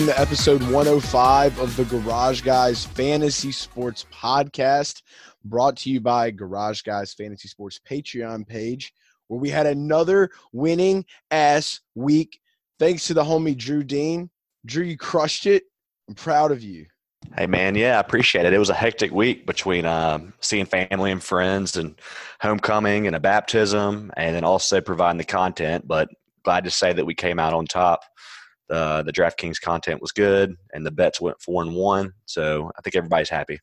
[0.00, 5.02] Welcome to episode 105 of the Garage Guys Fantasy Sports Podcast,
[5.44, 8.94] brought to you by Garage Guys Fantasy Sports Patreon page,
[9.28, 12.40] where we had another winning ass week.
[12.78, 14.30] Thanks to the homie Drew Dean.
[14.64, 15.64] Drew, you crushed it.
[16.08, 16.86] I'm proud of you.
[17.36, 18.54] Hey man, yeah, I appreciate it.
[18.54, 21.94] It was a hectic week between um, seeing family and friends and
[22.40, 25.86] homecoming and a baptism, and then also providing the content.
[25.86, 26.08] But
[26.42, 28.00] glad to say that we came out on top.
[28.70, 32.12] Uh, the DraftKings content was good, and the bets went four and one.
[32.26, 33.58] So I think everybody's happy.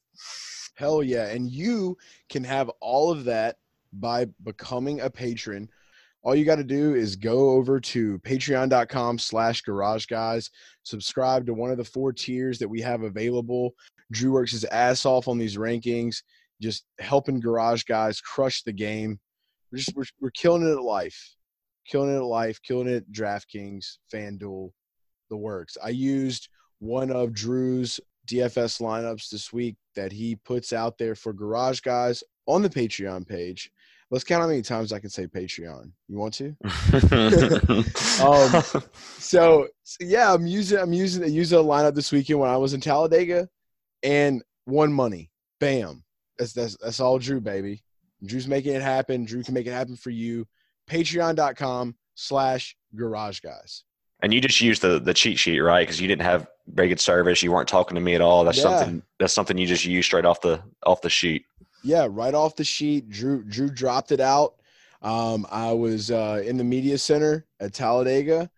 [0.76, 1.28] Hell yeah.
[1.28, 1.98] And you
[2.30, 3.56] can have all of that
[3.94, 5.70] by becoming a patron.
[6.24, 10.50] All you got to do is go over to patreon.com slash garage guys,
[10.84, 13.74] subscribe to one of the four tiers that we have available.
[14.12, 16.22] Drew works his ass off on these rankings,
[16.62, 19.20] just helping garage guys crush the game.
[19.72, 21.36] We're just we're, we're killing it at life.
[21.88, 24.72] Killing it at life, killing it at DraftKings, FanDuel,
[25.30, 25.78] the works.
[25.84, 31.34] I used one of Drew's DFS lineups this week that he puts out there for
[31.34, 33.72] garage guys on the Patreon page.
[34.10, 35.92] Let's count how many times I can say Patreon.
[36.08, 36.56] You want to?
[38.24, 38.64] um,
[39.18, 42.56] so, so, yeah, I'm using I'm using I used a lineup this weekend when I
[42.56, 43.50] was in Talladega,
[44.04, 45.30] and won money.
[45.60, 46.04] Bam.
[46.38, 47.84] That's that's that's all Drew, baby.
[48.26, 49.26] Drew's making it happen.
[49.26, 50.46] Drew can make it happen for you.
[50.90, 53.84] Patreon.com slash garage guys.
[54.22, 55.82] And you just used the the cheat sheet, right?
[55.86, 57.44] Because you didn't have very good service.
[57.44, 58.44] You weren't talking to me at all.
[58.44, 58.64] That's Yeah.
[58.64, 59.04] something.
[59.20, 61.46] That's something you just used straight off the off the sheet.
[61.84, 63.10] Yeah, right off the sheet.
[63.10, 64.56] Drew Drew dropped it out.
[65.04, 68.50] Um, I was uh, in the media center at Talladega,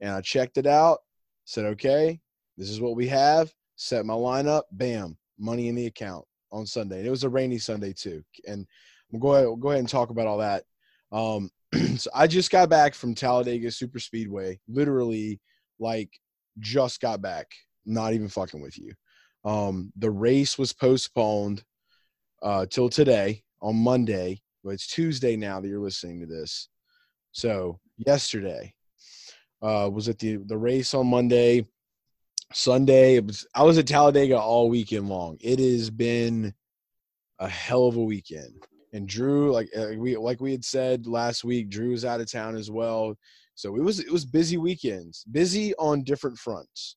[0.00, 1.00] and I checked it out.
[1.44, 2.20] Said, "Okay,
[2.56, 4.62] this is what we have." Set my lineup.
[4.72, 6.98] Bam, money in the account on Sunday.
[6.98, 8.22] And it was a rainy Sunday too.
[8.46, 8.66] And
[9.10, 10.64] we'll go ahead, we'll go ahead and talk about all that.
[11.12, 11.50] Um,
[11.96, 14.58] so I just got back from Talladega Super Speedway.
[14.68, 15.40] Literally,
[15.78, 16.10] like,
[16.58, 17.46] just got back.
[17.84, 18.92] Not even fucking with you.
[19.44, 21.62] Um, the race was postponed
[22.42, 24.40] uh, till today on Monday.
[24.64, 26.68] But it's Tuesday now that you're listening to this.
[27.32, 28.74] So yesterday
[29.62, 31.66] uh, was at the the race on Monday.
[32.52, 35.36] Sunday, it was I was at Talladega all weekend long.
[35.40, 36.54] It has been
[37.38, 38.66] a hell of a weekend.
[38.92, 42.30] And Drew, like uh, we like we had said last week, Drew was out of
[42.30, 43.16] town as well.
[43.54, 46.96] So it was it was busy weekends, busy on different fronts,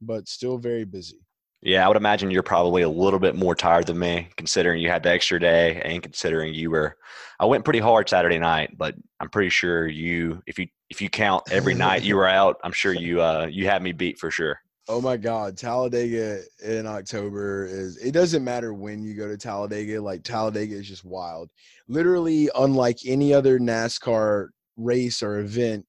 [0.00, 1.18] but still very busy.
[1.62, 4.88] Yeah, I would imagine you're probably a little bit more tired than me, considering you
[4.88, 6.96] had the extra day and considering you were.
[7.40, 11.08] I went pretty hard Saturday night, but I'm pretty sure you, if you if you
[11.08, 14.30] count every night you were out, I'm sure you uh you had me beat for
[14.30, 14.60] sure.
[14.88, 20.00] Oh my God, Talladega in October is it doesn't matter when you go to Talladega,
[20.00, 21.50] like Talladega is just wild.
[21.88, 25.84] Literally unlike any other NASCAR race or event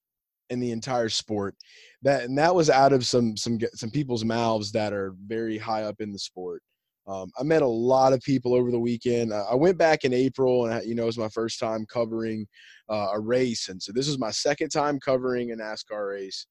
[0.50, 1.56] in the entire sport.
[2.02, 5.84] That and that was out of some some some people's mouths that are very high
[5.84, 6.64] up in the sport.
[7.08, 9.32] Um, I met a lot of people over the weekend.
[9.34, 12.48] I went back in April, and you know it was my first time covering
[12.90, 16.48] uh, a race, and so this is my second time covering a NASCAR race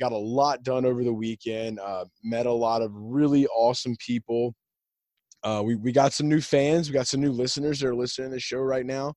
[0.00, 1.78] got a lot done over the weekend.
[1.78, 4.54] Uh, met a lot of really awesome people.
[5.44, 6.88] Uh, we we got some new fans.
[6.88, 9.14] We got some new listeners that are listening to the show right now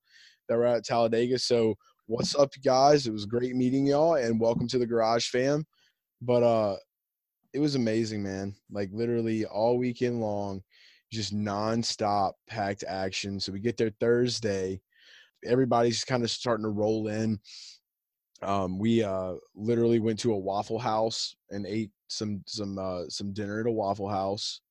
[0.48, 1.40] that were at Talladega.
[1.40, 1.76] So
[2.08, 3.08] what's up, guys?
[3.08, 5.66] It was great meeting y'all, and welcome to the Garage Fam.
[6.22, 6.76] But uh,
[7.54, 8.54] it was amazing, man.
[8.72, 10.62] Like literally all weekend long,
[11.12, 13.40] just nonstop packed action.
[13.40, 14.82] So we get there Thursday.
[15.46, 17.40] Everybody's kind of starting to roll in
[18.44, 23.34] um, we uh, literally went to a waffle house and ate some some uh, some
[23.34, 24.62] dinner at a waffle house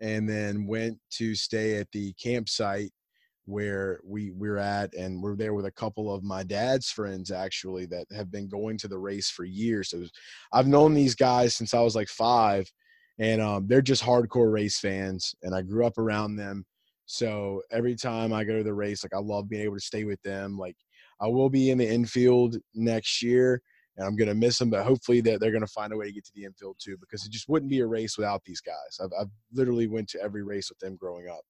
[0.00, 2.90] and then went to stay at the campsite
[3.46, 7.84] where we we're at and we're there with a couple of my dad's friends actually
[7.86, 9.90] that have been going to the race for years.
[9.90, 10.12] So was-
[10.52, 12.70] i've known these guys since i was like five
[13.18, 16.64] and um, they're just hardcore race fans and i grew up around them.
[17.06, 20.04] So every time i go to the race like i love being able to stay
[20.04, 20.76] with them like
[21.24, 23.62] I will be in the infield next year,
[23.96, 24.70] and I'm going to miss them.
[24.70, 26.96] But hopefully, that they're going to find a way to get to the infield too,
[27.00, 28.98] because it just wouldn't be a race without these guys.
[29.02, 31.42] I've, I've literally went to every race with them growing up,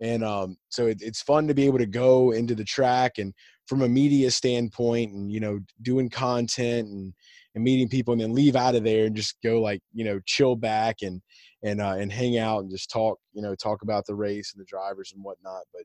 [0.00, 3.34] and um, so it, it's fun to be able to go into the track and
[3.66, 7.12] from a media standpoint, and you know, doing content and
[7.56, 10.20] and meeting people, and then leave out of there and just go like you know,
[10.24, 11.20] chill back and
[11.62, 14.60] and uh, and hang out and just talk, you know, talk about the race and
[14.60, 15.62] the drivers and whatnot.
[15.72, 15.82] But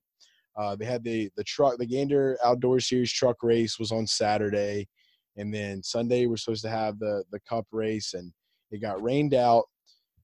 [0.58, 4.88] uh, they had the the truck, the Gander Outdoor Series truck race was on Saturday,
[5.38, 8.32] and then Sunday we're supposed to have the the Cup race, and
[8.72, 9.66] it got rained out.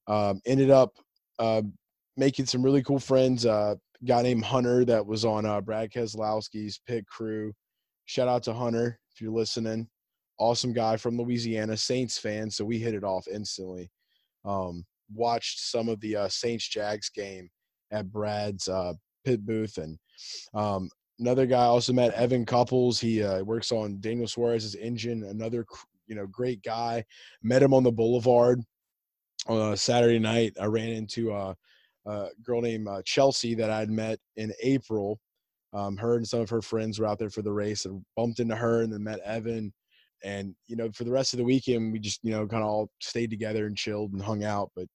[0.07, 0.91] Um, ended up
[1.39, 1.61] uh,
[2.17, 3.45] making some really cool friends.
[3.45, 3.75] Uh,
[4.05, 7.53] guy named Hunter that was on uh, Brad Keselowski's pit crew.
[8.05, 9.87] Shout out to Hunter if you're listening.
[10.39, 12.49] Awesome guy from Louisiana, Saints fan.
[12.49, 13.91] So we hit it off instantly.
[14.43, 17.49] Um, watched some of the uh, Saints Jags game
[17.91, 18.93] at Brad's uh,
[19.23, 19.97] pit booth, and
[20.53, 20.89] um,
[21.19, 22.99] another guy also met Evan Couples.
[22.99, 25.23] He uh, works on Daniel Suarez's engine.
[25.23, 25.65] Another
[26.07, 27.03] you know great guy.
[27.43, 28.61] Met him on the Boulevard
[29.47, 30.53] on a Saturday night.
[30.59, 31.53] I ran into uh,
[32.05, 35.19] a girl named uh, Chelsea that I'd met in April.
[35.73, 38.39] Um, her and some of her friends were out there for the race and bumped
[38.39, 39.73] into her and then met Evan.
[40.23, 42.69] And, you know, for the rest of the weekend, we just, you know, kind of
[42.69, 44.69] all stayed together and chilled and hung out.
[44.75, 44.87] But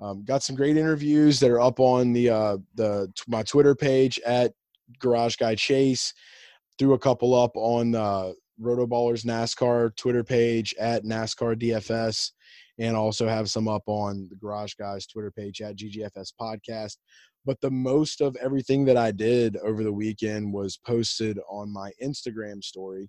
[0.00, 4.20] um, got some great interviews that are up on the, uh, the, my Twitter page
[4.24, 4.52] at
[5.00, 6.12] Garage Guy Chase.
[6.78, 12.30] Threw a couple up on uh, Rotoballers NASCAR Twitter page at NASCAR DFS
[12.78, 16.96] and also have some up on the Garage Guys Twitter page at GGFS Podcast.
[17.44, 21.90] But the most of everything that I did over the weekend was posted on my
[22.02, 23.08] Instagram story,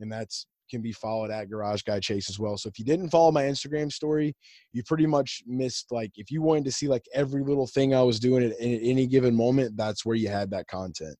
[0.00, 2.56] and that's can be followed at Garage Guy Chase as well.
[2.56, 4.34] So if you didn't follow my Instagram story,
[4.72, 8.02] you pretty much missed like if you wanted to see like every little thing I
[8.02, 11.16] was doing at, at any given moment, that's where you had that content.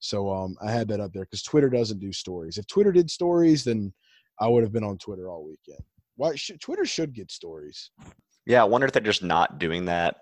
[0.00, 2.58] So um, I had that up there because Twitter doesn't do stories.
[2.58, 3.92] If Twitter did stories, then
[4.40, 5.82] I would have been on Twitter all weekend.
[6.16, 7.90] Why should, Twitter should get stories?
[8.44, 10.16] Yeah, I wonder if they're just not doing that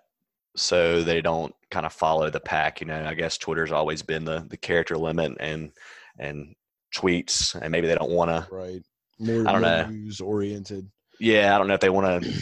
[0.56, 2.80] so they don't kind of follow the pack.
[2.80, 5.70] You know, I guess Twitter's always been the the character limit and
[6.18, 6.54] and
[6.94, 8.46] tweets, and maybe they don't want to.
[8.54, 8.82] Right.
[9.18, 9.86] More, I don't more know.
[9.88, 10.90] news oriented.
[11.18, 12.32] Yeah, I don't know if they want to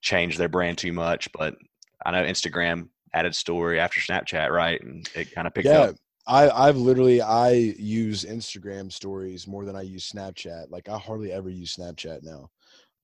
[0.00, 1.56] change their brand too much, but
[2.04, 4.80] I know Instagram added story after Snapchat, right?
[4.80, 5.80] And it kind of picked Yeah.
[5.80, 5.96] up.
[6.26, 10.70] I, I've literally I use Instagram stories more than I use Snapchat.
[10.70, 12.48] Like I hardly ever use Snapchat now.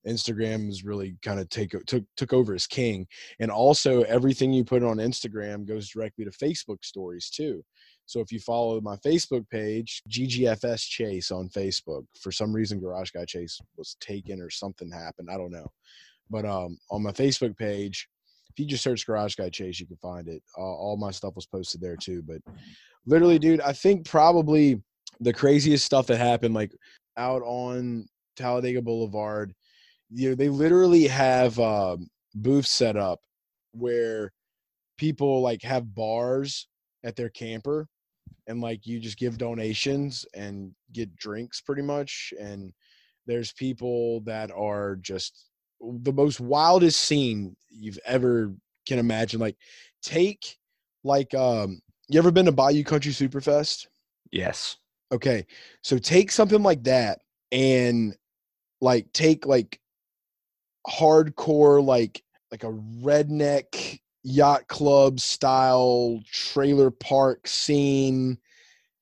[0.07, 3.05] Instagram is really kind of take took took over as king,
[3.41, 7.63] and also everything you put on Instagram goes directly to Facebook stories too.
[8.09, 13.11] So if you follow my Facebook page, GGFS Chase on Facebook, for some reason Garage
[13.11, 15.29] Guy Chase was taken or something happened.
[15.31, 15.67] I don't know,
[16.27, 18.09] but um, on my Facebook page,
[18.49, 20.41] if you just search Garage Guy Chase, you can find it.
[20.57, 22.23] Uh, all my stuff was posted there too.
[22.23, 22.41] But
[23.05, 24.81] literally, dude, I think probably
[25.19, 26.71] the craziest stuff that happened, like
[27.15, 29.53] out on Talladega Boulevard,
[30.09, 33.19] you know, they literally have um, booths set up
[33.73, 34.31] where
[34.97, 36.67] people like have bars
[37.03, 37.87] at their camper
[38.49, 42.73] and like you just give donations and get drinks pretty much and
[43.25, 45.49] there's people that are just
[46.01, 48.53] the most wildest scene you've ever
[48.85, 49.55] can imagine like
[50.01, 50.57] take
[51.03, 51.79] like um
[52.09, 53.87] you ever been to Bayou Country Superfest?
[54.31, 54.77] Yes.
[55.11, 55.45] Okay.
[55.83, 57.19] So take something like that
[57.51, 58.15] and
[58.81, 59.79] like take like
[60.87, 63.99] hardcore like like a redneck
[64.29, 68.37] yacht club style trailer park scene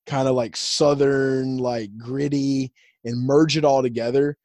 [0.06, 4.38] kind of like southern like gritty and merge it all together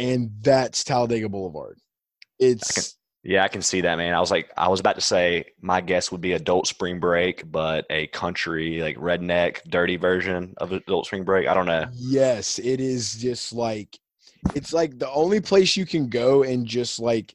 [0.00, 1.78] and that's Talladega Boulevard.
[2.38, 4.14] It's Yeah, I can see that, man.
[4.14, 7.50] I was like, I was about to say my guess would be adult spring break,
[7.50, 11.46] but a country like redneck, dirty version of adult spring break.
[11.46, 11.86] I don't know.
[11.92, 13.98] Yes, it is just like
[14.54, 17.34] it's like the only place you can go and just like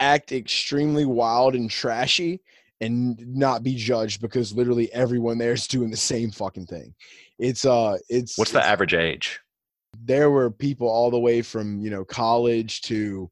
[0.00, 2.42] act extremely wild and trashy
[2.80, 6.94] and not be judged because literally everyone there is doing the same fucking thing.
[7.38, 9.40] It's uh it's What's the it's- average age?
[10.02, 13.30] there were people all the way from, you know, college to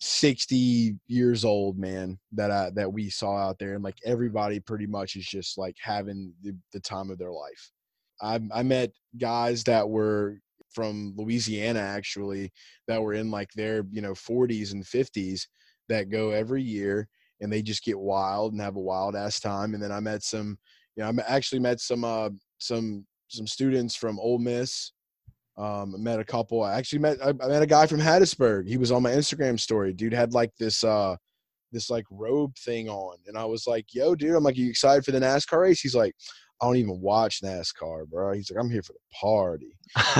[0.00, 4.86] 60 years old, man, that I that we saw out there and like everybody pretty
[4.86, 7.70] much is just like having the, the time of their life.
[8.20, 10.38] I I met guys that were
[10.72, 12.52] from Louisiana actually
[12.88, 15.46] that were in like their you know 40s and 50s
[15.88, 17.08] that go every year
[17.40, 19.74] and they just get wild and have a wild ass time.
[19.74, 20.58] And then I met some,
[20.96, 24.92] you know, I actually met some uh some some students from Ole Miss.
[25.58, 26.62] Um, I met a couple.
[26.62, 28.68] I actually met I, I met a guy from Hattiesburg.
[28.68, 29.92] He was on my Instagram story.
[29.92, 31.16] Dude had like this uh
[31.72, 35.04] this like robe thing on, and I was like, "Yo, dude," I'm like, "You excited
[35.04, 36.14] for the NASCAR race?" He's like,
[36.60, 39.72] "I don't even watch NASCAR, bro." He's like, "I'm here for the party."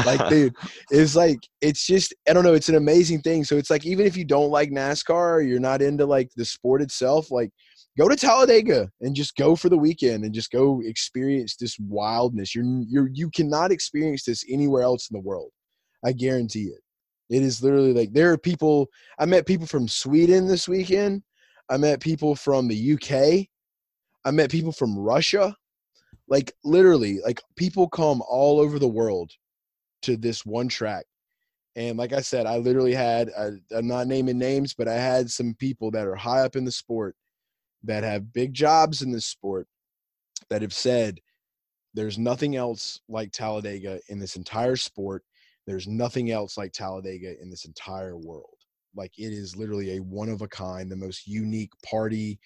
[0.04, 0.54] like dude
[0.92, 4.06] it's like it's just i don't know it's an amazing thing so it's like even
[4.06, 7.50] if you don't like nascar or you're not into like the sport itself like
[7.98, 12.54] go to Talladega and just go for the weekend and just go experience this wildness.
[12.54, 15.50] You're you're you cannot experience this anywhere else in the world.
[16.04, 16.80] I guarantee it.
[17.30, 18.88] It is literally like there are people.
[19.18, 21.22] I met people from Sweden this weekend.
[21.68, 23.46] I met people from the UK.
[24.24, 25.54] I met people from Russia.
[26.28, 29.32] Like literally, like people come all over the world
[30.02, 31.04] to this one track.
[31.76, 35.30] And like I said, I literally had, I, I'm not naming names, but I had
[35.30, 37.14] some people that are high up in the sport
[37.84, 39.68] that have big jobs in this sport
[40.48, 41.20] that have said
[41.94, 45.22] there's nothing else like Talladega in this entire sport.
[45.66, 48.56] There's nothing else like Talladega in this entire world.
[48.94, 52.38] Like it is literally a one of a kind, the most unique party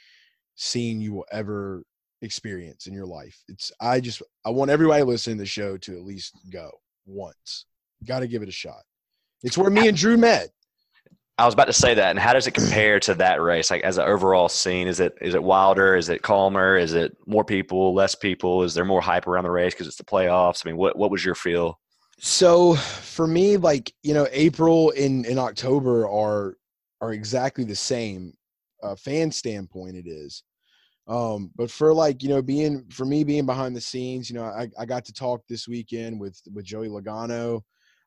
[0.57, 1.83] scene you will ever
[2.23, 3.43] experience in your life.
[3.49, 6.71] It's I just I want everybody listening to the show to at least go
[7.07, 7.67] once.
[8.07, 8.83] Got to give it a shot.
[9.43, 10.51] It's where me and Drew met.
[11.39, 12.11] I was about to say that.
[12.11, 13.71] And how does it compare to that race?
[13.71, 15.97] Like as an overall scene, is it is it wilder?
[15.97, 16.77] Is it calmer?
[16.77, 18.63] Is it more people, less people?
[18.63, 20.63] Is there more hype around the race because it's the playoffs?
[20.65, 21.81] I mean, what what was your feel?
[22.19, 26.59] So for me, like you know, April and, in October are
[27.01, 28.35] are exactly the same.
[28.83, 30.43] Uh, fan standpoint, it is.
[31.11, 34.45] Um, but for like you know, being for me being behind the scenes, you know,
[34.45, 37.63] I, I got to talk this weekend with with Joey Logano.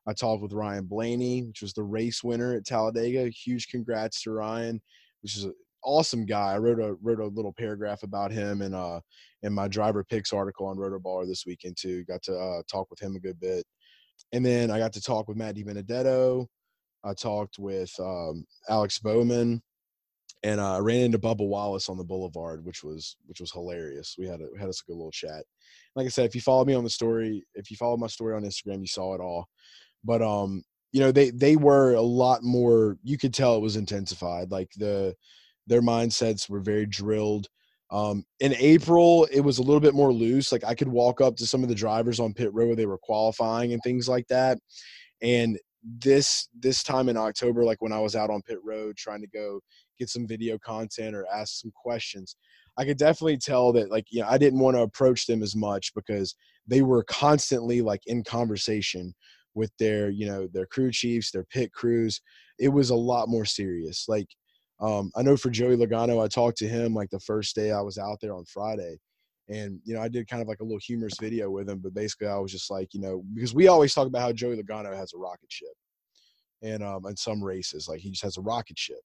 [0.06, 3.28] I talked with Ryan Blaney, which was the race winner at Talladega.
[3.28, 4.80] Huge congrats to Ryan,
[5.22, 6.52] which is an awesome guy.
[6.54, 9.00] I wrote a wrote a little paragraph about him in uh
[9.42, 12.04] in my driver picks article on Rotoballer this weekend too.
[12.04, 13.66] Got to uh, talk with him a good bit,
[14.32, 16.46] and then I got to talk with Matt DiBenedetto.
[17.04, 19.62] I talked with um, Alex Bowman,
[20.44, 24.14] and uh, I ran into Bubba Wallace on the Boulevard, which was which was hilarious.
[24.18, 25.42] We had a had us a good little chat.
[25.96, 28.34] Like I said, if you follow me on the story, if you follow my story
[28.36, 29.48] on Instagram, you saw it all.
[30.04, 33.76] But um you know they they were a lot more you could tell it was
[33.76, 34.50] intensified.
[34.50, 35.14] Like the
[35.66, 37.48] their mindsets were very drilled.
[37.90, 40.52] Um in april it was a little bit more loose.
[40.52, 42.86] Like i could walk up to some of the drivers on pit road where they
[42.86, 44.58] were qualifying and things like that.
[45.22, 45.58] And
[46.00, 49.26] this this time in october like when i was out on pit road trying to
[49.26, 49.60] go
[49.98, 52.36] get some video content or ask some questions
[52.76, 55.54] i could definitely tell that like you know i didn't want to approach them as
[55.54, 56.34] much because
[56.66, 59.14] they were constantly like in conversation
[59.54, 62.20] with their you know their crew chiefs their pit crews.
[62.58, 64.06] It was a lot more serious.
[64.08, 64.28] Like
[64.80, 67.80] um, i know for joey logano i talked to him like the first day i
[67.80, 68.98] was out there on friday
[69.48, 71.94] and you know i did kind of like a little humorous video with him but
[71.94, 74.94] basically i was just like you know because we always talk about how joey logano
[74.94, 75.68] has a rocket ship
[76.62, 79.00] and um in some races like he just has a rocket ship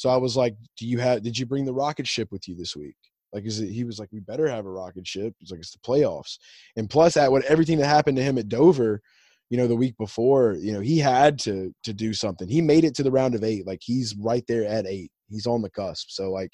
[0.00, 2.56] so i was like do you have did you bring the rocket ship with you
[2.56, 2.96] this week?
[3.34, 5.72] Like is it, he was like we better have a rocket ship he's like it's
[5.72, 6.38] the playoffs.
[6.76, 9.02] And plus at what everything that happened to him at dover
[9.50, 12.48] you know the week before you know he had to to do something.
[12.48, 15.12] He made it to the round of eight like he's right there at eight.
[15.28, 16.08] He's on the cusp.
[16.08, 16.52] So like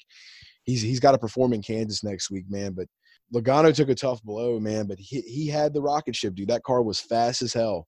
[0.65, 2.87] he's he's got to perform in kansas next week man but
[3.33, 6.49] logano took a tough blow man but he, he had the rocket ship dude.
[6.49, 7.87] That car was fast as hell.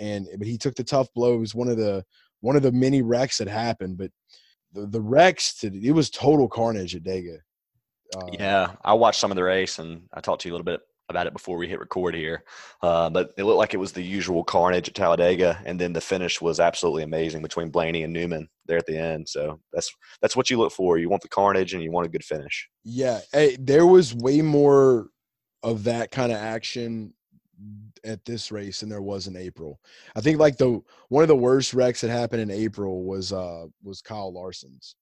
[0.00, 1.34] And but he took the tough blow.
[1.34, 2.04] It was one of the
[2.40, 4.10] one of the many wrecks that happened but
[4.72, 7.38] the, the wrecks to, it was total carnage at dega
[8.16, 10.64] uh, yeah i watched some of the race and i talked to you a little
[10.64, 12.44] bit about it before we hit record here.
[12.82, 16.00] Uh, but it looked like it was the usual carnage at Talladega, and then the
[16.00, 19.28] finish was absolutely amazing between Blaney and Newman there at the end.
[19.28, 20.98] So that's that's what you look for.
[20.98, 22.68] You want the carnage, and you want a good finish.
[22.84, 25.08] Yeah, hey, there was way more
[25.62, 27.14] of that kind of action
[28.04, 29.80] at this race than there was in April.
[30.16, 33.66] I think like the one of the worst wrecks that happened in April was uh
[33.82, 34.96] was Kyle Larson's.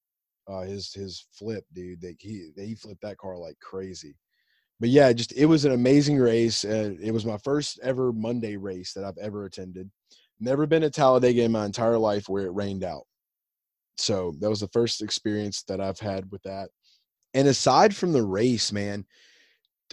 [0.48, 2.00] Uh, his his flip, dude.
[2.00, 4.16] That he he flipped that car like crazy
[4.78, 6.64] but yeah, just it was an amazing race.
[6.64, 9.90] Uh, it was my first ever Monday race that I've ever attended.
[10.38, 13.04] Never been at Talladega in my entire life where it rained out.
[13.96, 16.68] So that was the first experience that I've had with that.
[17.32, 19.06] And aside from the race, man,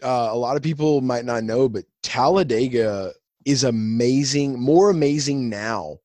[0.01, 3.11] uh, a lot of people might not know, but Talladega
[3.45, 5.97] is amazing, more amazing now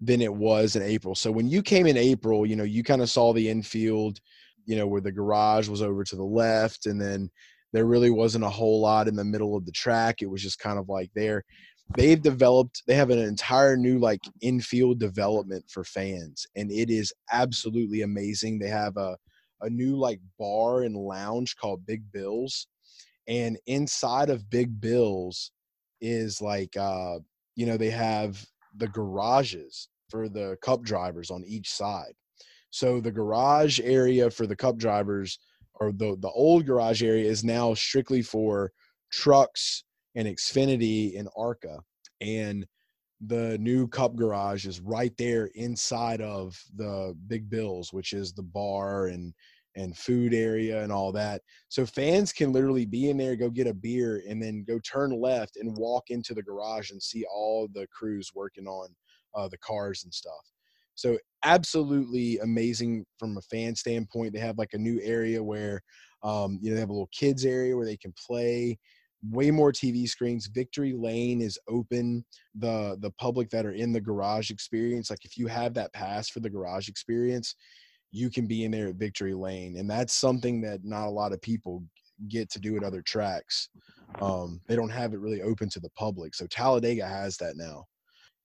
[0.00, 1.14] than it was in April.
[1.14, 4.18] So when you came in April, you know, you kind of saw the infield,
[4.66, 7.30] you know, where the garage was over to the left, and then
[7.72, 10.22] there really wasn't a whole lot in the middle of the track.
[10.22, 11.44] It was just kind of like there.
[11.96, 17.12] They've developed, they have an entire new like infield development for fans, and it is
[17.32, 18.58] absolutely amazing.
[18.58, 19.16] They have a,
[19.60, 22.68] a new like bar and lounge called Big Bills.
[23.28, 25.52] And inside of Big Bills
[26.00, 27.18] is like uh,
[27.56, 28.44] you know, they have
[28.76, 32.12] the garages for the cup drivers on each side.
[32.70, 35.38] So the garage area for the cup drivers
[35.74, 38.72] or the the old garage area is now strictly for
[39.10, 39.84] trucks
[40.14, 41.78] and Xfinity and ARCA,
[42.20, 42.66] and
[43.20, 48.42] the new Cup garage is right there inside of the Big Bills, which is the
[48.42, 49.34] bar and
[49.76, 51.42] and food area and all that.
[51.68, 55.10] So fans can literally be in there, go get a beer, and then go turn
[55.10, 58.88] left and walk into the garage and see all the crews working on
[59.34, 60.52] uh, the cars and stuff.
[60.94, 64.34] So absolutely amazing from a fan standpoint.
[64.34, 65.82] They have like a new area where
[66.22, 68.78] um, you know they have a little kids area where they can play.
[69.22, 70.46] Way more TV screens.
[70.46, 72.24] Victory Lane is open.
[72.54, 76.28] The the public that are in the garage experience, like if you have that pass
[76.28, 77.54] for the garage experience,
[78.10, 81.32] you can be in there at Victory Lane, and that's something that not a lot
[81.32, 81.84] of people
[82.28, 83.68] get to do at other tracks.
[84.20, 87.86] Um, they don't have it really open to the public, so Talladega has that now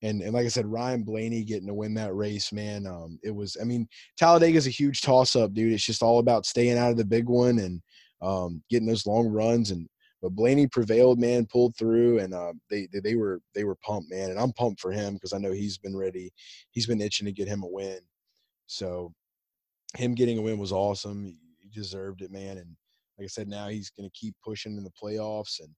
[0.02, 2.86] and and like I said, Ryan Blaney getting to win that race, man.
[2.86, 3.58] Um, it was.
[3.60, 5.74] I mean, Talladega is a huge toss up, dude.
[5.74, 7.82] It's just all about staying out of the big one and
[8.22, 9.72] um, getting those long runs.
[9.72, 9.88] And
[10.22, 14.12] but Blaney prevailed, man, pulled through, and uh, they, they they were they were pumped,
[14.12, 14.30] man.
[14.30, 16.32] And I'm pumped for him because I know he's been ready.
[16.72, 18.00] He's been itching to get him a win.
[18.68, 19.14] So
[19.96, 21.26] him getting a win was awesome.
[21.26, 21.38] He,
[21.74, 22.58] deserved it, man.
[22.58, 22.70] And
[23.20, 25.70] like I said, now he's going to keep pushing in the playoffs and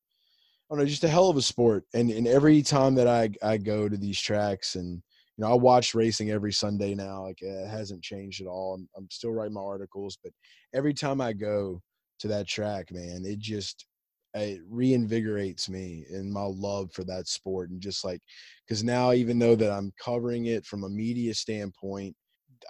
[0.69, 1.85] I don't know, just a hell of a sport.
[1.93, 5.01] And and every time that I I go to these tracks and
[5.37, 7.23] you know I watch racing every Sunday now.
[7.23, 8.75] Like eh, it hasn't changed at all.
[8.75, 10.33] I'm, I'm still writing my articles, but
[10.73, 11.81] every time I go
[12.19, 13.85] to that track, man, it just
[14.33, 18.21] it reinvigorates me in my love for that sport and just like
[18.65, 22.15] because now even though that I'm covering it from a media standpoint,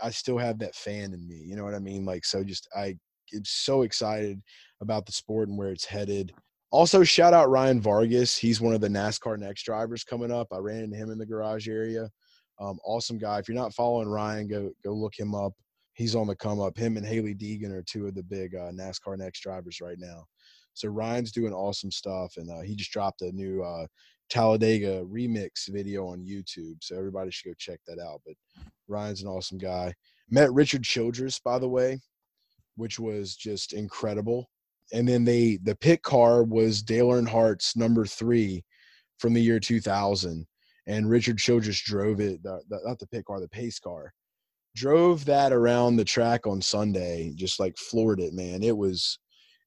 [0.02, 1.38] I still have that fan in me.
[1.38, 2.06] You know what I mean?
[2.06, 2.98] Like so, just I
[3.34, 4.42] am so excited
[4.82, 6.34] about the sport and where it's headed.
[6.70, 8.38] Also, shout out Ryan Vargas.
[8.38, 10.48] He's one of the NASCAR Next drivers coming up.
[10.52, 12.10] I ran into him in the garage area.
[12.60, 13.40] Um, awesome guy.
[13.40, 15.54] If you're not following Ryan, go go look him up.
[15.94, 16.78] He's on the come up.
[16.78, 20.26] Him and Hailie Deegan are two of the big uh, NASCAR Next drivers right now.
[20.74, 23.88] So Ryan's doing awesome stuff, and uh, he just dropped a new uh,
[24.30, 26.76] Talladega remix video on YouTube.
[26.82, 28.22] So everybody should go check that out.
[28.26, 28.36] But
[28.88, 29.94] Ryan's an awesome guy.
[30.30, 32.00] Met Richard Childress, by the way,
[32.76, 34.50] which was just incredible
[34.94, 38.64] and then they the pit car was Dale Earnhardt's number three
[39.20, 40.46] from the year 2000,
[40.86, 42.42] and Richard Childress drove it.
[42.44, 44.14] The, the, not the pit car, the pace car.
[44.76, 48.62] Drove that around the track on Sunday, just like floored it, man.
[48.62, 49.18] It was,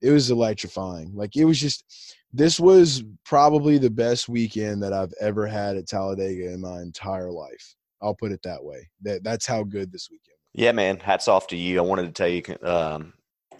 [0.01, 1.13] it was electrifying.
[1.15, 1.85] Like it was just,
[2.33, 7.31] this was probably the best weekend that I've ever had at Talladega in my entire
[7.31, 7.75] life.
[8.03, 8.89] I'll put it that way.
[9.03, 10.37] That that's how good this weekend.
[10.53, 10.99] Yeah, man.
[10.99, 11.79] Hats off to you.
[11.79, 13.13] I wanted to tell you, um,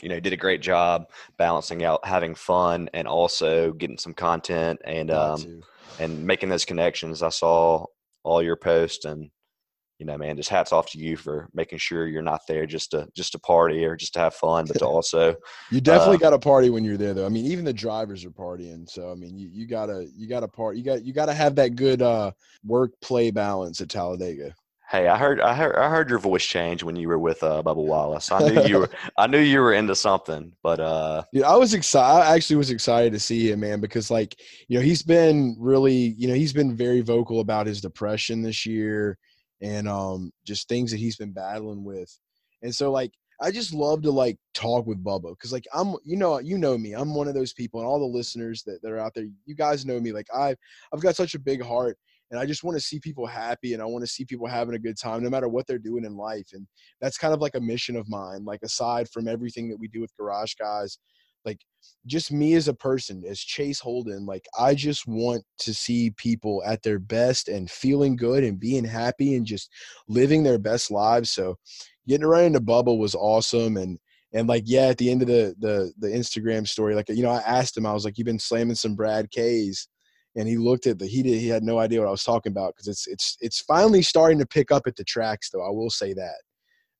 [0.03, 4.81] you know did a great job balancing out having fun and also getting some content
[4.85, 5.63] and um
[5.99, 7.23] and making those connections.
[7.23, 7.85] I saw
[8.23, 9.31] all your posts and
[10.01, 12.93] you know, man, just hats off to you for making sure you're not there just
[12.93, 15.37] to just to party or just to have fun, but to also
[15.71, 17.27] you definitely uh, got to party when you're there, though.
[17.27, 20.49] I mean, even the drivers are partying, so I mean, you, you gotta you gotta
[20.49, 22.33] part you got you gotta have that good uh,
[22.65, 24.55] work play balance at Talladega.
[24.91, 27.63] Hey, I heard, I heard, I heard your voice change when you were with uh,
[27.63, 28.33] Bubba Wallace.
[28.33, 30.53] I knew you were, I knew you were into something.
[30.65, 32.27] But uh, yeah, I was excited.
[32.27, 34.35] I actually was excited to see him, man, because like
[34.67, 38.65] you know he's been really, you know, he's been very vocal about his depression this
[38.65, 39.19] year
[39.61, 42.17] and um just things that he's been battling with,
[42.63, 46.17] and so like I just love to like talk with Bubba because like I'm, you
[46.17, 46.93] know, you know me.
[46.93, 49.55] I'm one of those people, and all the listeners that, that are out there, you
[49.55, 50.13] guys know me.
[50.13, 50.57] Like I've
[50.93, 51.97] I've got such a big heart
[52.31, 54.75] and I just want to see people happy and I want to see people having
[54.75, 56.49] a good time no matter what they're doing in life.
[56.53, 56.67] And
[57.01, 58.45] that's kind of like a mission of mine.
[58.45, 60.99] Like aside from everything that we do with Garage Guys,
[61.45, 61.61] like
[62.07, 66.63] just me as a person, as Chase Holden, like I just want to see people
[66.67, 69.71] at their best and feeling good and being happy and just
[70.09, 71.31] living their best lives.
[71.31, 71.57] So
[72.07, 73.77] getting right into Bubba was awesome.
[73.77, 73.99] And
[74.33, 77.31] and like yeah at the end of the the the instagram story like you know
[77.31, 79.89] i asked him i was like you've been slamming some brad k's.
[80.37, 82.53] And he looked at the he did he had no idea what I was talking
[82.53, 85.71] about because it's it's it's finally starting to pick up at the tracks though I
[85.71, 86.37] will say that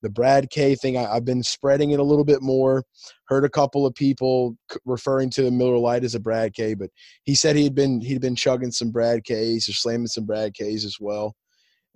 [0.03, 2.85] the Brad K thing I, have been spreading it a little bit more
[3.29, 6.91] heard a couple of people referring to Miller Lite as a Brad K but
[7.25, 10.85] he said he'd been he'd been chugging some Brad K's or slamming some Brad K's
[10.85, 11.35] as well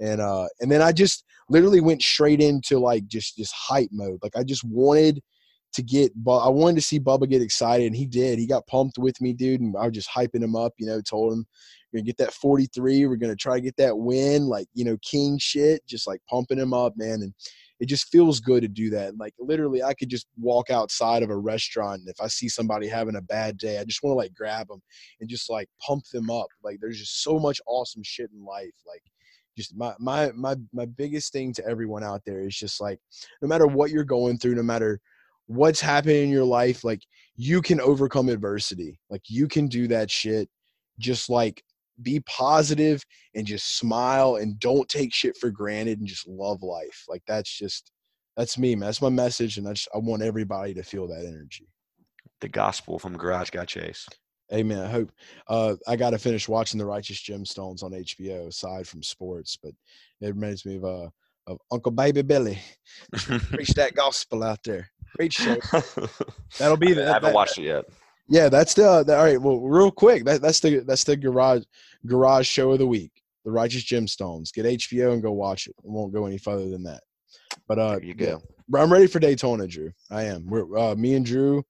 [0.01, 4.19] and uh and then I just literally went straight into like just just hype mode
[4.23, 5.21] like I just wanted
[5.75, 8.39] to get I wanted to see Bubba get excited and he did.
[8.39, 11.01] He got pumped with me, dude, and I was just hyping him up, you know,
[11.01, 11.45] told him
[11.93, 14.97] we're gonna get that 43, we're gonna try to get that win, like, you know,
[15.03, 17.23] king shit, just like pumping him up, man.
[17.23, 17.35] And
[17.81, 19.17] it just feels good to do that.
[19.19, 22.87] Like literally I could just walk outside of a restaurant and if I see somebody
[22.87, 24.81] having a bad day, I just want to like grab them
[25.21, 26.47] and just like pump them up.
[26.63, 28.75] Like there's just so much awesome shit in life.
[28.87, 29.03] Like
[29.57, 32.99] just my my my my biggest thing to everyone out there is just like
[33.43, 35.01] no matter what you're going through, no matter
[35.47, 37.03] what's happening in your life like
[37.37, 40.49] you can overcome adversity like you can do that shit
[40.99, 41.63] just like
[42.03, 43.05] be positive
[43.35, 47.51] and just smile and don't take shit for granted and just love life like that's
[47.57, 47.91] just
[48.37, 48.89] That's me, man.
[48.89, 51.69] That's my message, and I just I want everybody to feel that energy.
[52.41, 54.09] The gospel from Garage Guy Chase.
[54.53, 54.81] Amen.
[54.85, 55.11] I hope
[55.49, 59.73] uh, I got to finish watching the Righteous Gemstones on HBO aside from sports, but
[60.21, 61.09] it reminds me of uh,
[61.47, 62.59] of Uncle Baby Billy.
[63.15, 64.91] Preach that gospel out there.
[65.15, 65.57] Preach show.
[66.59, 67.05] That'll be the.
[67.05, 67.85] I haven't that- watched it yet.
[68.29, 69.41] Yeah, that's the, the all right.
[69.41, 71.65] Well, real quick, that, that's the that's the garage
[72.07, 73.13] garage show of the week.
[73.45, 74.53] The Righteous Gemstones.
[74.53, 75.75] Get HBO and go watch it.
[75.79, 77.03] I won't go any further than that.
[77.69, 78.43] But uh, There you go.
[78.69, 79.93] but I'm ready for Daytona, Drew.
[80.11, 80.47] I am.
[80.47, 81.63] We're uh, me and Drew.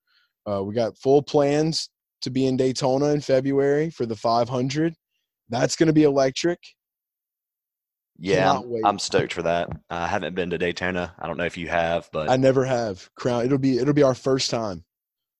[0.49, 1.91] Uh, we got full plans
[2.23, 4.95] to be in Daytona in February for the 500.
[5.49, 6.59] That's going to be electric.
[8.19, 8.83] Yeah, Cannot I'm, wait.
[8.85, 9.69] I'm stoked for that.
[9.91, 11.15] I haven't been to Daytona.
[11.19, 13.45] I don't know if you have, but I never have crown.
[13.45, 14.85] It'll be it'll be our first time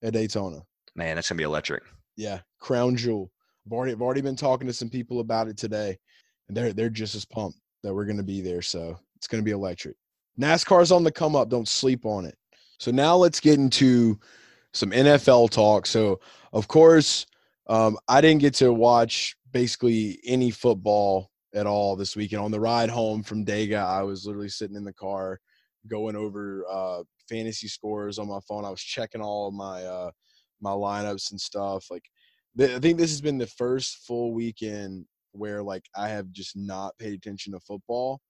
[0.03, 0.63] at Daytona.
[0.95, 1.83] Man, that's gonna be electric.
[2.17, 3.31] Yeah, crown jewel.
[3.67, 5.99] I've already I've already been talking to some people about it today,
[6.49, 8.63] and they're they're just as pumped that we're to be there.
[8.63, 9.97] So it's to be electric.
[10.41, 11.49] NASCAR's on the come up.
[11.49, 12.37] Don't sleep on it.
[12.79, 14.19] So now let's get into
[14.73, 15.87] some NFL talk.
[15.87, 16.21] So
[16.53, 17.27] of course,
[17.69, 22.43] um, I didn't get to watch basically any football at all this weekend.
[22.43, 25.41] On the ride home from Dega, I was literally sitting in the car
[25.87, 28.65] going over uh, fantasy scores on my phone.
[28.65, 30.11] I was checking all of my uh,
[30.65, 31.87] my lineups and stuff.
[31.91, 32.05] Like,
[32.59, 36.57] th- I think this has been the first full weekend where like I have just
[36.57, 38.21] not paid attention to football.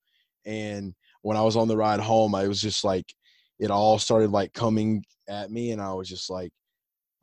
[0.47, 3.07] And when I was on the ride home, I was just like,
[3.59, 6.51] it all started like coming at me, and I was just like,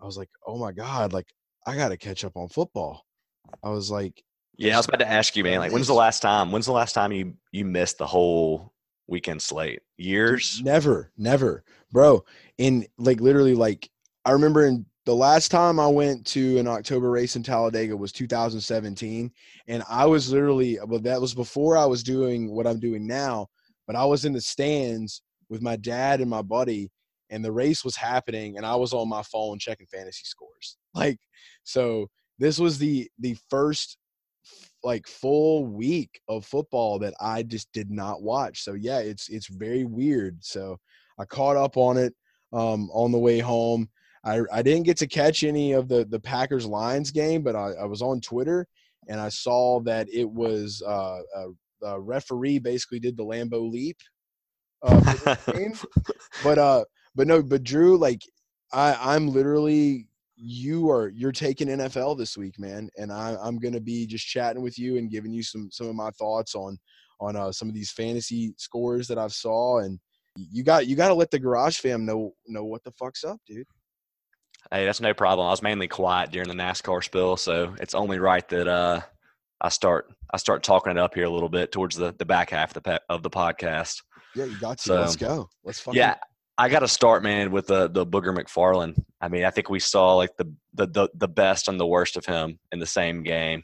[0.02, 1.28] I was like, oh my god, like
[1.68, 3.04] I got to catch up on football.
[3.64, 4.24] I was like,
[4.58, 5.60] Yeah, I was about to ask you, man.
[5.60, 6.52] Like, when's the last time?
[6.52, 8.74] When's the last time you you missed the whole
[9.08, 9.82] weekend slate?
[9.98, 10.62] Years?
[10.64, 12.24] Never, never, bro.
[12.58, 13.90] In like literally, like
[14.26, 18.14] I remember in the last time I went to an October race in Talladega was
[18.14, 19.30] 2017,
[19.68, 23.48] and I was literally, well, that was before I was doing what I'm doing now.
[23.86, 26.92] But I was in the stands with my dad and my buddy,
[27.30, 30.78] and the race was happening, and I was on my phone checking fantasy scores.
[30.94, 31.20] Like,
[31.66, 33.98] so this was the the first
[34.82, 38.64] like full week of football that I just did not watch.
[38.64, 40.42] So yeah, it's it's very weird.
[40.42, 40.78] So
[41.20, 42.14] I caught up on it
[42.54, 43.90] um, on the way home.
[44.24, 47.72] I I didn't get to catch any of the the Packers Lions game, but I,
[47.74, 48.68] I was on Twitter
[49.08, 53.98] and I saw that it was uh, a, a referee basically did the Lambo leap.
[54.84, 55.36] Uh.
[56.44, 58.22] But uh, but no, but Drew, like
[58.72, 63.80] I I'm literally you are you're taking NFL this week, man, and I, I'm gonna
[63.80, 66.78] be just chatting with you and giving you some some of my thoughts on
[67.20, 70.00] on uh, some of these fantasy scores that I've saw, and
[70.36, 73.40] you got you got to let the Garage fam know know what the fuck's up,
[73.46, 73.68] dude.
[74.72, 75.48] Hey, that's no problem.
[75.48, 79.02] I was mainly quiet during the NASCAR spill, so it's only right that uh,
[79.60, 82.52] I start I start talking it up here a little bit towards the, the back
[82.52, 84.02] half of the of the podcast.
[84.34, 84.84] Yeah, you got to.
[84.84, 85.50] So, Let's go.
[85.66, 86.16] Let's fucking Yeah,
[86.58, 89.04] I got to start, man, with the the Booger McFarland.
[89.20, 92.16] I mean, I think we saw like the the the, the best and the worst
[92.16, 93.64] of him in the same game.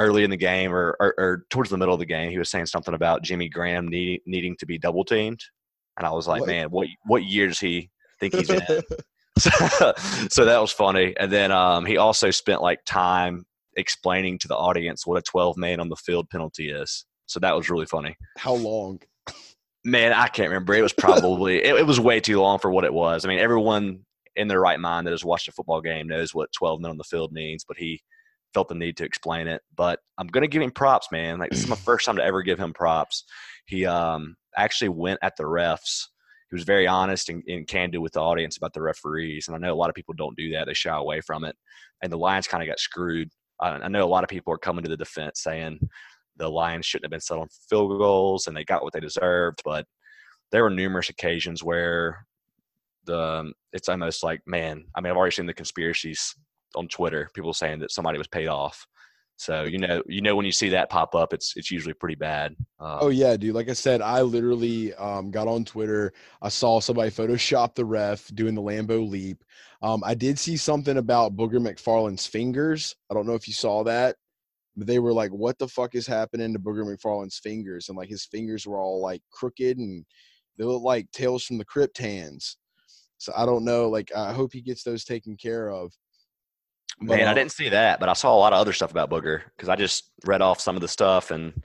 [0.00, 2.50] Early in the game, or, or, or towards the middle of the game, he was
[2.50, 5.40] saying something about Jimmy Graham need, needing to be double teamed,
[5.96, 6.48] and I was like, What?
[6.48, 8.62] man, what what year does he think he's in?
[9.38, 9.50] so,
[10.30, 11.14] so that was funny.
[11.18, 13.44] And then um, he also spent like time
[13.76, 17.04] explaining to the audience what a 12 man on the field penalty is.
[17.26, 18.16] So that was really funny.
[18.36, 19.00] How long?
[19.84, 20.74] Man, I can't remember.
[20.74, 23.24] It was probably it, it was way too long for what it was.
[23.24, 24.00] I mean, everyone
[24.36, 26.98] in their right mind that has watched a football game knows what 12 men on
[26.98, 28.00] the field means, but he
[28.54, 29.62] felt the need to explain it.
[29.76, 31.38] But I'm gonna give him props, man.
[31.38, 33.24] Like this is my first time to ever give him props.
[33.66, 36.06] He um actually went at the refs.
[36.50, 39.58] He was very honest and, and candid with the audience about the referees, and I
[39.58, 41.56] know a lot of people don't do that; they shy away from it.
[42.02, 43.28] And the Lions kind of got screwed.
[43.60, 45.80] I, I know a lot of people are coming to the defense saying
[46.36, 49.84] the Lions shouldn't have been settling field goals and they got what they deserved, but
[50.50, 52.24] there were numerous occasions where
[53.04, 54.84] the um, it's almost like man.
[54.94, 56.34] I mean, I've already seen the conspiracies
[56.74, 58.86] on Twitter, people saying that somebody was paid off.
[59.38, 62.16] So you know, you know when you see that pop up, it's it's usually pretty
[62.16, 62.56] bad.
[62.80, 63.54] Uh, Oh yeah, dude.
[63.54, 66.12] Like I said, I literally um, got on Twitter.
[66.42, 69.44] I saw somebody Photoshop the ref doing the Lambo leap.
[69.80, 72.96] Um, I did see something about Booger McFarland's fingers.
[73.10, 74.16] I don't know if you saw that.
[74.76, 78.08] But they were like, "What the fuck is happening to Booger McFarland's fingers?" And like
[78.08, 80.04] his fingers were all like crooked and
[80.58, 82.56] they look like tales from the Crypt hands.
[83.18, 83.88] So I don't know.
[83.88, 85.92] Like I hope he gets those taken care of.
[87.00, 88.90] But, Man, I uh, didn't see that, but I saw a lot of other stuff
[88.90, 91.62] about Booger because I just read off some of the stuff, and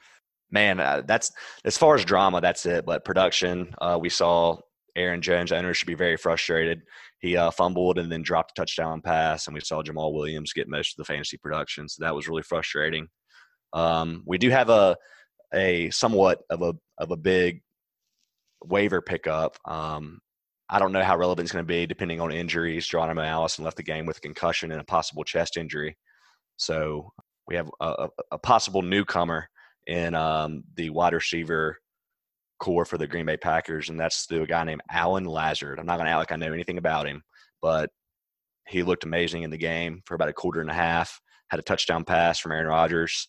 [0.52, 1.32] man, uh, that's
[1.66, 2.86] as far as drama, that's it.
[2.86, 4.58] But production, uh, we saw
[4.96, 6.84] Aaron Jones, the owner, should be very frustrated.
[7.20, 10.68] He uh, fumbled and then dropped a touchdown pass, and we saw Jamaal Williams get
[10.68, 13.08] most of the fantasy production, so that was really frustrating.
[13.74, 14.96] Um, we do have a
[15.54, 17.62] a somewhat of a of a big
[18.64, 19.58] waiver pickup.
[19.66, 20.20] Um,
[20.70, 22.88] I don't know how relevant it's going to be depending on injuries.
[22.88, 25.98] Geronimo Allison left the game with a concussion and a possible chest injury.
[26.58, 27.12] So
[27.48, 29.50] we have a, a possible newcomer
[29.88, 31.78] in um, the wide receiver
[32.60, 35.80] corps for the Green Bay Packers, and that's through a guy named Allen Lazard.
[35.80, 37.22] I'm not going to act like I know anything about him,
[37.62, 37.90] but
[38.68, 41.20] he looked amazing in the game for about a quarter and a half.
[41.50, 43.28] Had a touchdown pass from Aaron Rodgers.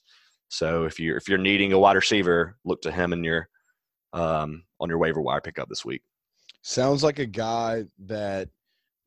[0.49, 3.49] So if you're if you're needing a wide receiver, look to him in your
[4.13, 6.03] um, on your waiver wire pickup this week.
[6.67, 8.49] Sounds like a guy that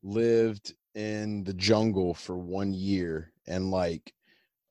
[0.04, 4.12] lived in the jungle for one year and like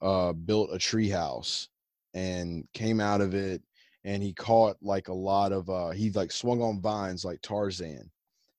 [0.01, 1.67] uh, built a treehouse
[2.13, 3.61] and came out of it
[4.05, 8.09] and he caught like a lot of uh he like swung on vines like Tarzan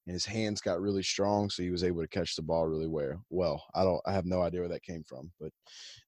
[0.07, 2.87] and his hands got really strong so he was able to catch the ball really
[2.87, 5.51] well well i don't i have no idea where that came from but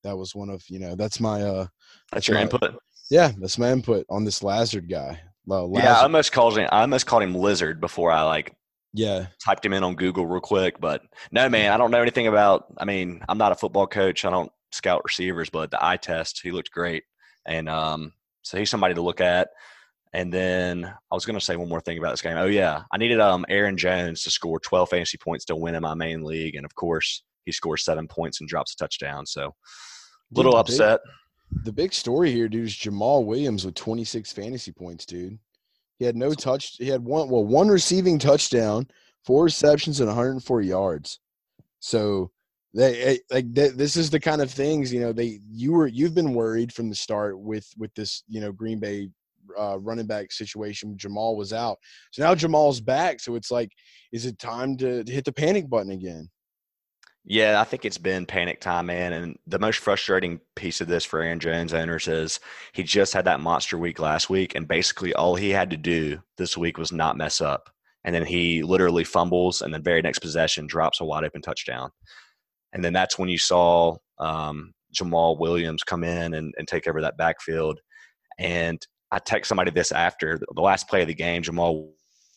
[0.04, 1.66] that was one of you know that's my uh
[2.12, 2.74] that's your my, input.
[3.10, 5.18] yeah that's my input on this lazard guy
[5.58, 5.84] lazard.
[5.84, 8.54] yeah i almost called him i almost called him lizard before i like
[8.92, 12.26] yeah typed him in on google real quick but no man i don't know anything
[12.26, 15.96] about i mean i'm not a football coach i don't scout receivers but the eye
[15.96, 17.04] test he looked great
[17.46, 19.48] and um so he's somebody to look at
[20.12, 22.36] and then I was going to say one more thing about this game.
[22.36, 25.82] Oh yeah, I needed um Aaron Jones to score 12 fantasy points to win in
[25.82, 29.26] my main league, and of course he scores seven points and drops a touchdown.
[29.26, 29.52] So a
[30.32, 31.00] little dude, upset.
[31.04, 31.12] Big,
[31.62, 35.38] the big story here, dude, is Jamaal Williams with 26 fantasy points, dude.
[35.98, 36.76] He had no touch.
[36.78, 38.88] He had one well one receiving touchdown,
[39.24, 41.20] four receptions, and 104 yards.
[41.80, 42.30] So
[42.72, 45.88] they eh, like they, this is the kind of things you know they you were
[45.88, 49.10] you've been worried from the start with with this you know Green Bay
[49.58, 50.96] uh, running back situation.
[50.96, 51.78] Jamaal was out,
[52.12, 53.20] so now Jamaal's back.
[53.20, 53.70] So it's like,
[54.12, 56.30] is it time to, to hit the panic button again?
[57.30, 59.12] Yeah, I think it's been panic time, man.
[59.12, 62.40] And the most frustrating piece of this for Aaron Jones owners is
[62.72, 66.20] he just had that monster week last week, and basically all he had to do
[66.38, 67.70] this week was not mess up.
[68.02, 71.92] And then he literally fumbles, and the very next possession drops a wide open touchdown.
[72.72, 77.00] And then that's when you saw um, Jamaal Williams come in and, and take over
[77.00, 77.78] that backfield.
[78.40, 81.44] And I text somebody this after the last play of the game.
[81.44, 81.92] Jamaal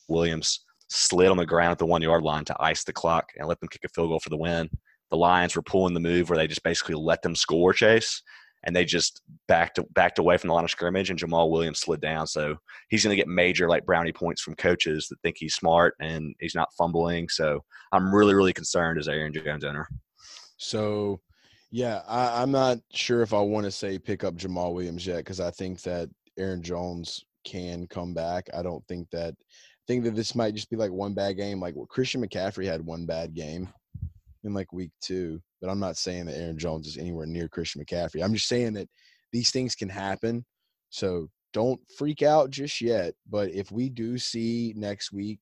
[0.08, 3.48] Williams slid on the ground at the one yard line to ice the clock and
[3.48, 4.70] let them kick a field goal for the win.
[5.14, 8.24] The Lions were pulling the move where they just basically let them score chase,
[8.64, 12.02] and they just backed backed away from the line of scrimmage, and Jamaal Williams slid
[12.02, 12.26] down.
[12.26, 12.56] So
[12.90, 16.34] he's going to get major like brownie points from coaches that think he's smart and
[16.40, 17.30] he's not fumbling.
[17.30, 19.88] So I'm really really concerned as Aaron Jones owner.
[20.58, 21.22] So.
[21.70, 25.18] Yeah, I, I'm not sure if I want to say pick up Jamaal Williams yet
[25.18, 28.48] because I think that Aaron Jones can come back.
[28.56, 31.60] I don't think that I think that this might just be like one bad game.
[31.60, 33.70] Like well, Christian McCaffrey had one bad game
[34.44, 37.84] in like week two, but I'm not saying that Aaron Jones is anywhere near Christian
[37.84, 38.24] McCaffrey.
[38.24, 38.90] I'm just saying that
[39.32, 40.46] these things can happen.
[40.90, 43.14] So don't freak out just yet.
[43.30, 45.40] But if we do see next week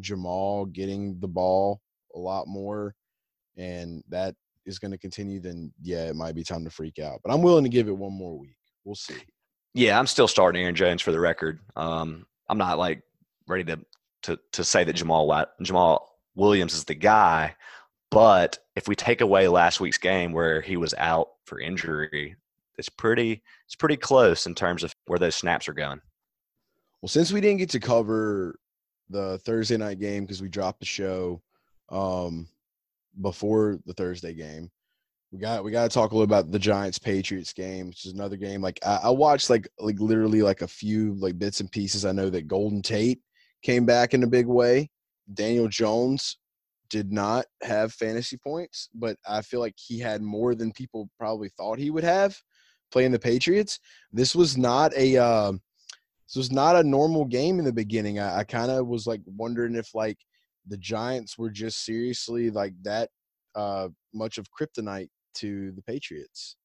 [0.00, 1.80] Jamaal getting the ball
[2.14, 2.94] a lot more
[3.56, 7.20] and that is going to continue, then yeah, it might be time to freak out.
[7.24, 8.56] But I'm willing to give it one more week.
[8.84, 9.14] We'll see.
[9.74, 11.60] Yeah, I'm still starting Aaron Jones for the record.
[11.76, 13.02] Um, I'm not like
[13.46, 13.78] ready to
[14.22, 15.28] to to say that Jamal
[15.62, 16.00] Jamaal
[16.34, 17.54] Williams is the guy,
[18.10, 22.36] but if we take away last week's game where he was out for injury,
[22.78, 26.00] it's pretty it's pretty close in terms of where those snaps are going.
[27.00, 28.58] Well, since we didn't get to cover
[29.10, 31.42] the Thursday night game because we dropped the show
[31.88, 32.48] um,
[33.20, 34.70] before the Thursday game,
[35.32, 38.12] we got we got to talk a little about the Giants Patriots game, which is
[38.12, 38.60] another game.
[38.60, 42.04] Like I, I, watched like like literally like a few like bits and pieces.
[42.04, 43.20] I know that Golden Tate
[43.62, 44.90] came back in a big way.
[45.34, 46.36] Daniel Jones
[46.88, 51.48] did not have fantasy points, but I feel like he had more than people probably
[51.50, 52.36] thought he would have
[52.90, 53.78] playing the Patriots.
[54.12, 58.18] This was not a uh, this was not a normal game in the beginning.
[58.18, 60.18] I, I kind of was like wondering if like
[60.66, 63.10] the Giants were just seriously like that
[63.54, 66.56] uh, much of kryptonite to the Patriots.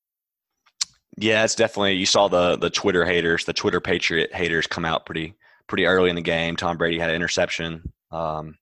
[1.18, 5.06] Yeah, it's definitely you saw the the Twitter haters, the Twitter Patriot haters come out
[5.06, 5.36] pretty
[5.68, 6.56] pretty early in the game.
[6.56, 7.94] Tom Brady had an interception.
[8.12, 8.56] Um,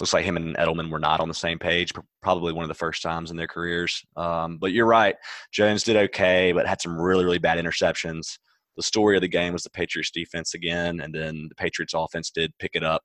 [0.00, 1.92] looks like him and Edelman were not on the same page.
[2.22, 4.02] Probably one of the first times in their careers.
[4.16, 5.16] Um, but you're right,
[5.52, 8.38] Jones did okay, but had some really really bad interceptions.
[8.76, 12.30] The story of the game was the Patriots defense again, and then the Patriots offense
[12.30, 13.02] did pick it up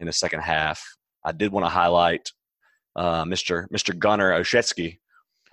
[0.00, 0.82] in the second half.
[1.24, 2.30] I did want to highlight
[2.96, 3.68] uh, Mr.
[3.68, 3.96] Mr.
[3.96, 4.98] Gunnar Olszewski,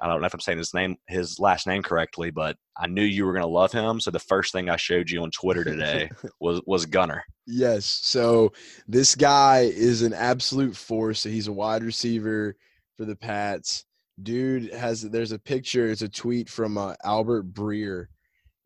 [0.01, 3.03] I don't know if I'm saying his name, his last name correctly, but I knew
[3.03, 3.99] you were going to love him.
[3.99, 6.09] So the first thing I showed you on Twitter today
[6.39, 7.23] was was Gunnar.
[7.45, 7.85] Yes.
[7.85, 8.53] So
[8.88, 11.21] this guy is an absolute force.
[11.21, 12.55] So he's a wide receiver
[12.97, 13.85] for the Pats.
[14.21, 15.88] Dude has there's a picture.
[15.88, 18.07] It's a tweet from uh, Albert Breer,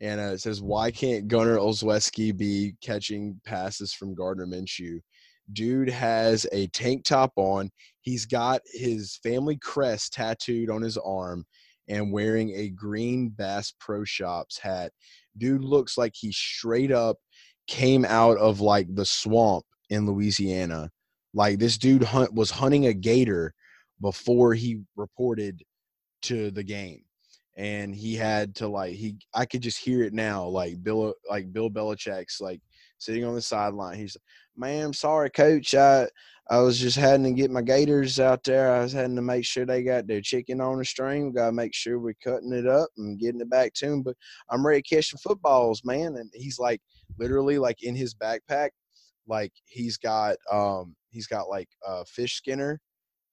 [0.02, 5.00] and uh, it says, "Why can't Gunnar Olszewski be catching passes from Gardner Minshew?"
[5.52, 7.70] Dude has a tank top on.
[8.02, 11.46] He's got his family crest tattooed on his arm
[11.88, 14.92] and wearing a green Bass Pro Shops hat.
[15.38, 17.18] Dude looks like he straight up
[17.68, 20.90] came out of like the swamp in Louisiana.
[21.34, 23.54] Like this dude hunt was hunting a gator
[24.02, 25.64] before he reported
[26.24, 27.04] to the game.
[27.56, 31.54] And he had to like he I could just hear it now, like Bill like
[31.54, 32.62] Bill Belichick's like
[32.98, 33.98] sitting on the sideline.
[33.98, 34.18] He's
[34.58, 35.74] man, I'm sorry, coach.
[35.76, 36.08] I
[36.50, 38.74] I was just having to get my gators out there.
[38.76, 41.32] I was having to make sure they got their chicken on the string.
[41.32, 44.04] Got to make sure we're cutting it up and getting it back to them.
[44.04, 44.16] But
[44.50, 46.18] I'm ready to catch some footballs, man.
[46.18, 46.82] And he's like
[47.18, 48.72] literally like in his backpack,
[49.28, 52.80] like he's got um he's got like a fish skinner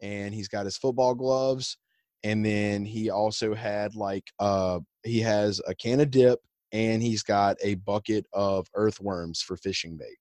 [0.00, 1.76] and he's got his football gloves
[2.22, 6.38] and then he also had like uh he has a can of dip
[6.72, 10.19] and he's got a bucket of earthworms for fishing bait.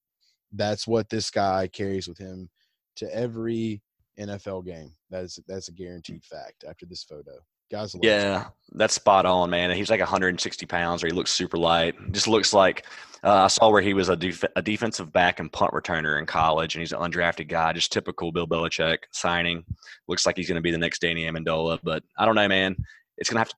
[0.52, 2.50] That's what this guy carries with him
[2.98, 3.82] to every
[4.20, 4.92] NFL game.
[5.10, 7.40] That's that's a guaranteed fact after this photo.
[7.72, 9.70] Guys, yeah, that's spot on, man.
[9.70, 11.94] He's like 160 pounds, or he looks super light.
[12.12, 12.88] Just looks like
[13.24, 16.26] uh, I saw where he was a, def- a defensive back and punt returner in
[16.26, 17.72] college, and he's an undrafted guy.
[17.74, 19.64] Just typical Bill Belichick signing.
[20.08, 22.76] Looks like he's going to be the next Danny Amendola, but I don't know, man.
[23.18, 23.56] It's going to have to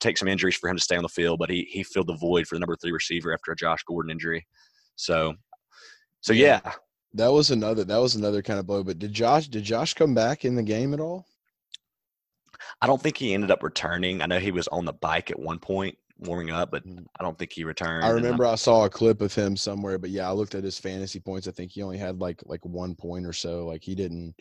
[0.00, 2.16] take some injuries for him to stay on the field, but he he filled the
[2.16, 4.46] void for the number three receiver after a Josh Gordon injury.
[4.96, 5.34] So,
[6.20, 6.60] so yeah,
[7.14, 8.84] that was another that was another kind of blow.
[8.84, 11.26] But did Josh did Josh come back in the game at all?
[12.80, 14.22] I don't think he ended up returning.
[14.22, 17.04] I know he was on the bike at one point warming up, but mm.
[17.18, 18.04] I don't think he returned.
[18.04, 20.78] I remember I saw a clip of him somewhere, but yeah, I looked at his
[20.78, 21.48] fantasy points.
[21.48, 23.66] I think he only had like like one point or so.
[23.66, 24.34] Like he didn't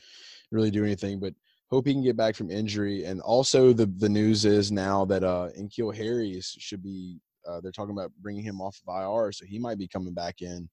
[0.52, 1.34] really do anything, but
[1.70, 3.06] hope he can get back from injury.
[3.06, 7.72] And also the the news is now that uh N'Keal Harris should be uh, they're
[7.72, 10.70] talking about bringing him off of IR, so he might be coming back in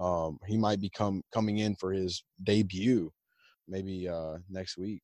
[0.00, 3.12] um, he might become coming in for his debut
[3.68, 5.02] maybe uh, next week.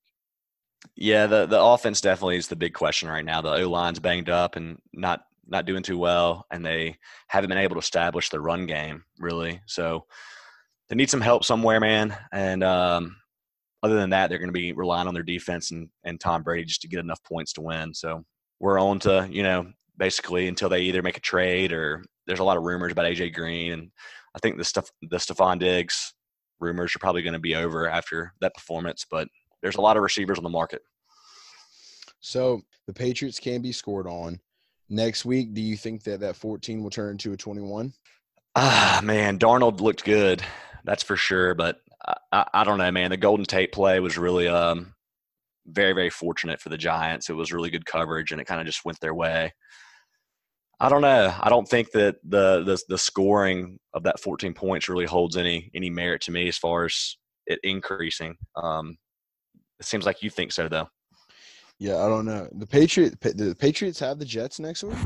[0.95, 3.41] Yeah, the the offense definitely is the big question right now.
[3.41, 6.97] The O line's banged up and not not doing too well, and they
[7.29, 9.61] haven't been able to establish the run game really.
[9.67, 10.07] So
[10.89, 12.17] they need some help somewhere, man.
[12.33, 13.17] And um,
[13.83, 16.65] other than that, they're going to be relying on their defense and, and Tom Brady
[16.65, 17.93] just to get enough points to win.
[17.93, 18.25] So
[18.61, 19.67] we're on to you know
[19.99, 23.35] basically until they either make a trade or there's a lot of rumors about AJ
[23.35, 23.91] Green and
[24.37, 26.15] I think the stuff the Stefon Diggs
[26.61, 29.29] rumors are probably going to be over after that performance, but
[29.63, 30.83] there's a lot of receivers on the market.
[32.21, 34.39] So the Patriots can be scored on
[34.89, 35.55] next week.
[35.55, 37.93] Do you think that that 14 will turn into a 21?
[38.55, 40.43] Ah, man, Darnold looked good,
[40.85, 41.55] that's for sure.
[41.55, 43.11] But I, I, I don't know, man.
[43.11, 44.95] The Golden Tate play was really um,
[45.67, 47.29] very, very fortunate for the Giants.
[47.29, 49.53] It was really good coverage, and it kind of just went their way.
[50.79, 51.35] I don't know.
[51.41, 55.71] I don't think that the, the the scoring of that 14 points really holds any
[55.75, 58.37] any merit to me as far as it increasing.
[58.57, 58.99] Um,
[59.81, 60.89] it seems like you think so, though.
[61.79, 62.49] Yeah, I don't know.
[62.53, 64.99] The Patriot the Patriots have the Jets next week.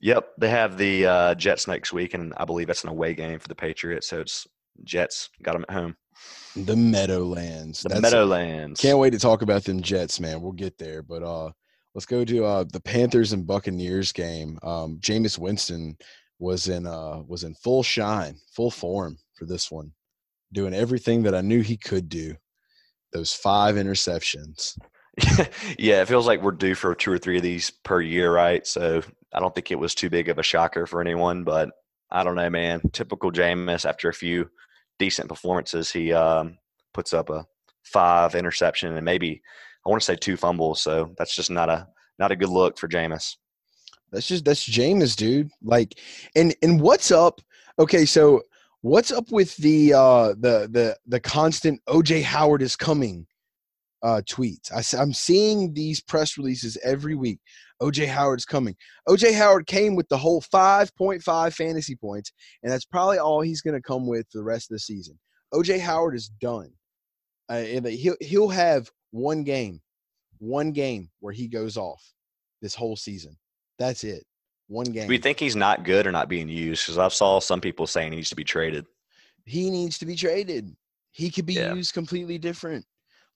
[0.00, 3.38] Yep, they have the uh, Jets next week, and I believe that's an away game
[3.38, 4.08] for the Patriots.
[4.08, 4.46] So it's
[4.84, 5.96] Jets got them at home.
[6.56, 7.82] The Meadowlands.
[7.82, 8.80] The that's Meadowlands.
[8.80, 10.42] Can't wait to talk about them Jets, man.
[10.42, 11.50] We'll get there, but uh,
[11.94, 14.58] Let's go to uh, the Panthers and Buccaneers game.
[14.62, 15.96] Um, Jameis Winston
[16.38, 19.92] was in uh, was in full shine, full form for this one,
[20.52, 22.34] doing everything that I knew he could do.
[23.12, 24.78] Those five interceptions.
[25.78, 28.66] yeah, it feels like we're due for two or three of these per year, right?
[28.66, 29.02] So
[29.34, 31.70] I don't think it was too big of a shocker for anyone, but
[32.10, 32.80] I don't know, man.
[32.92, 34.48] Typical Jameis after a few
[34.98, 36.56] decent performances, he um,
[36.94, 37.44] puts up a
[37.84, 39.42] five interception and maybe
[39.84, 40.80] I want to say two fumbles.
[40.82, 43.36] So that's just not a not a good look for Jameis.
[44.12, 45.50] That's just that's Jameis, dude.
[45.62, 45.98] Like,
[46.36, 47.40] and and what's up?
[47.78, 48.42] Okay, so
[48.82, 53.26] what's up with the uh the the the constant OJ Howard is coming
[54.02, 54.70] uh tweets?
[54.72, 57.40] I, I'm seeing these press releases every week.
[57.80, 58.76] OJ Howard's coming.
[59.08, 63.74] OJ Howard came with the whole 5.5 fantasy points, and that's probably all he's going
[63.74, 65.18] to come with for the rest of the season.
[65.52, 66.70] OJ Howard is done.
[67.50, 69.80] Uh, and he'll he'll have one game,
[70.38, 72.02] one game where he goes off
[72.60, 73.36] this whole season.
[73.78, 74.24] That's it.
[74.66, 75.06] One game.
[75.06, 76.84] Do you think he's not good or not being used?
[76.84, 78.86] Because I've saw some people saying he needs to be traded.
[79.44, 80.74] He needs to be traded.
[81.12, 81.74] He could be yeah.
[81.74, 82.84] used completely different.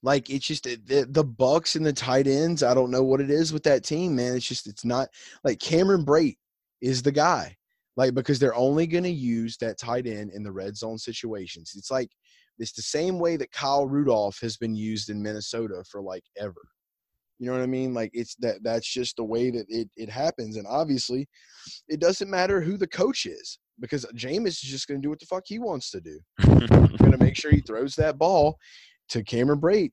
[0.03, 2.63] Like it's just the, the Bucks and the tight ends.
[2.63, 4.35] I don't know what it is with that team, man.
[4.35, 5.09] It's just it's not
[5.43, 6.37] like Cameron Brate
[6.81, 7.55] is the guy.
[7.95, 11.73] Like because they're only going to use that tight end in the red zone situations.
[11.75, 12.11] It's like
[12.59, 16.61] it's the same way that Kyle Rudolph has been used in Minnesota for like ever.
[17.39, 17.93] You know what I mean?
[17.93, 20.57] Like it's that that's just the way that it, it happens.
[20.57, 21.27] And obviously
[21.87, 25.27] it doesn't matter who the coach is because Jameis is just gonna do what the
[25.27, 26.19] fuck he wants to do.
[26.97, 28.57] gonna make sure he throws that ball
[29.09, 29.91] to Cameron Brate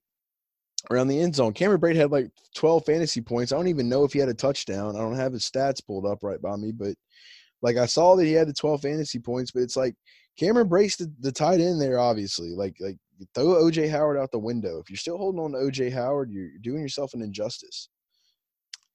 [0.91, 1.53] around the end zone.
[1.53, 3.53] Cameron Brate had like 12 fantasy points.
[3.53, 4.97] I don't even know if he had a touchdown.
[4.97, 6.95] I don't have his stats pulled up right by me, but
[7.65, 9.95] like I saw that he had the 12 fantasy points, but it's like
[10.39, 12.51] Cameron Brate's the, the tight end there, obviously.
[12.51, 12.99] Like like
[13.35, 14.79] throw OJ Howard out the window.
[14.79, 17.89] If you're still holding on to OJ Howard, you're doing yourself an injustice.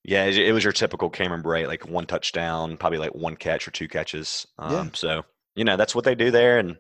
[0.03, 3.71] Yeah, it was your typical Cameron Brate, like one touchdown, probably like one catch or
[3.71, 4.45] two catches.
[4.59, 4.89] Um, yeah.
[4.93, 5.23] So
[5.55, 6.59] you know that's what they do there.
[6.59, 6.77] And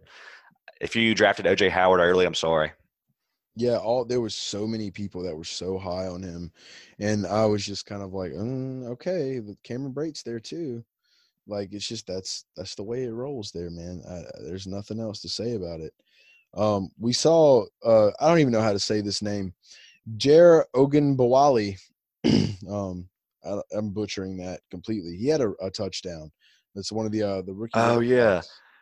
[0.79, 2.71] if you drafted OJ Howard early, I'm sorry.
[3.55, 6.51] Yeah, all there was so many people that were so high on him,
[6.99, 10.85] and I was just kind of like, mm, okay, the Cameron Brate's there too.
[11.49, 14.01] Like it's just that's that's the way it rolls there, man.
[14.07, 15.93] I, there's nothing else to say about it.
[16.55, 19.53] Um, we saw uh, I don't even know how to say this name,
[20.17, 21.77] Jer Ogunbowale.
[22.69, 23.09] um,
[23.43, 25.15] I, am butchering that completely.
[25.15, 26.31] He had a, a, touchdown.
[26.75, 27.71] That's one of the uh, the rookie.
[27.75, 28.41] Oh yeah.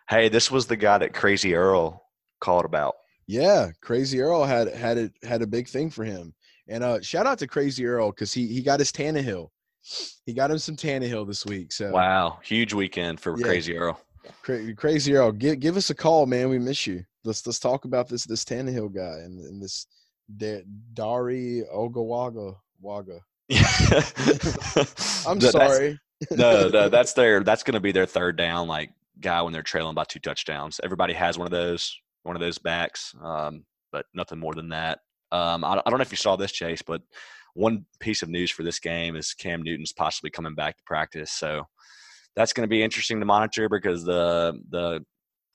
[0.09, 2.01] Hey, this was the guy that Crazy Earl
[2.39, 2.95] called about.
[3.27, 6.33] Yeah, Crazy Earl had had it had a big thing for him.
[6.69, 9.49] And uh, shout out to Crazy Earl because he he got his Tannehill.
[10.25, 11.71] He got him some Tannehill this week.
[11.71, 13.45] So wow, huge weekend for yeah.
[13.45, 13.99] Crazy Earl.
[14.41, 16.49] Cra- Crazy Earl, give give us a call, man.
[16.49, 17.03] We miss you.
[17.23, 19.87] Let's let's talk about this this Tannehill guy and, and this
[20.37, 20.63] da-
[20.93, 23.19] Dari Ogawaga Waga.
[25.27, 25.99] I'm sorry.
[26.31, 29.63] no, no, that's their that's going to be their third down like guy when they're
[29.63, 30.79] trailing by two touchdowns.
[30.83, 34.99] Everybody has one of those one of those backs, um, but nothing more than that.
[35.31, 37.01] Um, I, I don't know if you saw this, Chase, but
[37.57, 41.31] one piece of news for this game is Cam Newton's possibly coming back to practice.
[41.31, 41.65] So
[42.35, 45.03] that's going to be interesting to monitor because the the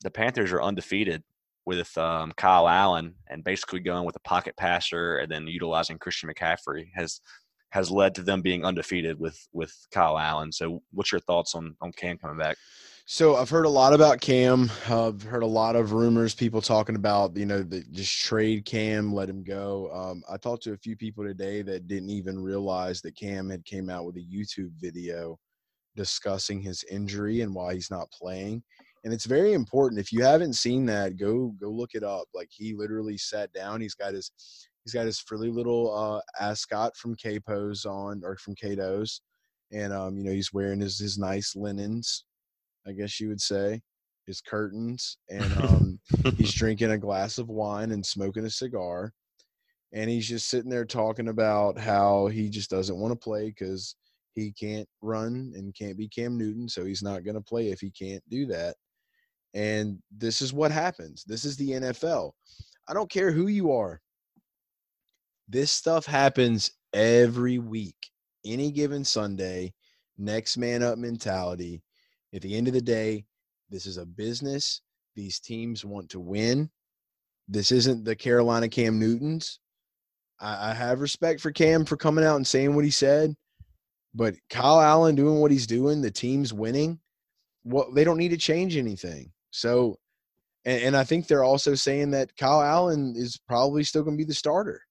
[0.03, 1.23] the Panthers are undefeated
[1.65, 6.29] with um, Kyle Allen and basically going with a pocket passer and then utilizing Christian
[6.29, 7.21] McCaffrey has
[7.69, 10.51] has led to them being undefeated with with Kyle Allen.
[10.51, 12.57] So what's your thoughts on on Cam coming back?
[13.05, 14.71] So I've heard a lot about Cam.
[14.89, 19.13] I've heard a lot of rumors, people talking about you know the, just trade Cam,
[19.13, 19.91] let him go.
[19.93, 23.65] Um, I talked to a few people today that didn't even realize that Cam had
[23.65, 25.37] came out with a YouTube video
[25.95, 28.63] discussing his injury and why he's not playing.
[29.03, 29.99] And it's very important.
[29.99, 32.27] If you haven't seen that, go go look it up.
[32.33, 33.81] Like he literally sat down.
[33.81, 34.31] He's got his
[34.85, 39.21] he's got his frilly little uh, ascot from Capos on or from Cato's,
[39.73, 42.23] and um, you know he's wearing his his nice linens
[42.87, 43.81] I guess you would say,
[44.27, 45.99] his curtains, and um,
[46.37, 49.13] he's drinking a glass of wine and smoking a cigar,
[49.93, 53.95] and he's just sitting there talking about how he just doesn't want to play because
[54.33, 57.79] he can't run and can't be Cam Newton, so he's not going to play if
[57.79, 58.75] he can't do that.
[59.53, 61.23] And this is what happens.
[61.25, 62.31] This is the NFL.
[62.87, 64.01] I don't care who you are.
[65.47, 67.97] This stuff happens every week,
[68.45, 69.73] any given Sunday,
[70.17, 71.83] next man up mentality.
[72.33, 73.25] At the end of the day,
[73.69, 74.81] this is a business.
[75.15, 76.69] These teams want to win.
[77.47, 79.59] This isn't the Carolina Cam Newtons.
[80.39, 83.35] I, I have respect for Cam for coming out and saying what he said,
[84.15, 86.99] but Kyle Allen doing what he's doing, the team's winning.
[87.63, 89.31] Well, they don't need to change anything.
[89.51, 89.97] So,
[90.65, 94.23] and, and I think they're also saying that Kyle Allen is probably still going to
[94.23, 94.81] be the starter.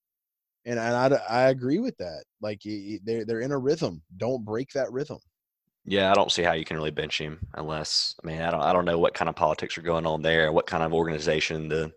[0.65, 2.23] And, I, I agree with that.
[2.39, 2.61] Like
[3.03, 4.01] they're, they're in a rhythm.
[4.15, 5.19] Don't break that rhythm.
[5.85, 8.61] Yeah, I don't see how you can really bench him unless I mean I don't
[8.61, 11.67] I don't know what kind of politics are going on there, what kind of organization
[11.67, 11.91] the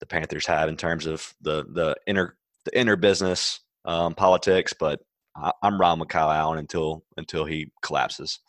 [0.00, 5.00] the Panthers have in terms of the the inner the inner business um, politics, but
[5.36, 8.40] I, am riding with Kyle Allen until until he collapses.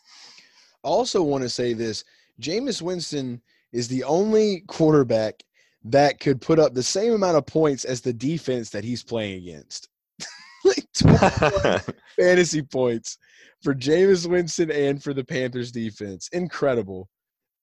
[0.84, 2.04] I also want to say this:
[2.40, 3.40] Jameis Winston
[3.72, 5.42] is the only quarterback
[5.84, 9.42] that could put up the same amount of points as the defense that he's playing
[9.42, 9.88] against.
[10.64, 10.86] like
[12.16, 13.18] fantasy points
[13.62, 16.28] for Jameis Winston and for the Panthers defense.
[16.32, 17.08] Incredible.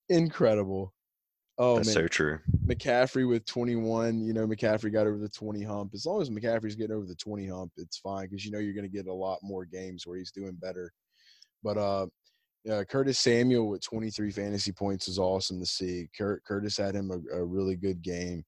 [0.09, 0.93] Incredible.
[1.57, 1.93] Oh, That's man.
[1.93, 2.39] so true.
[2.65, 4.25] McCaffrey with 21.
[4.25, 5.91] You know, McCaffrey got over the 20 hump.
[5.93, 8.73] As long as McCaffrey's getting over the 20 hump, it's fine because you know you're
[8.73, 10.91] going to get a lot more games where he's doing better.
[11.63, 12.07] But uh,
[12.65, 16.09] yeah, Curtis Samuel with 23 fantasy points is awesome to see.
[16.17, 18.43] Curtis had him a, a really good game.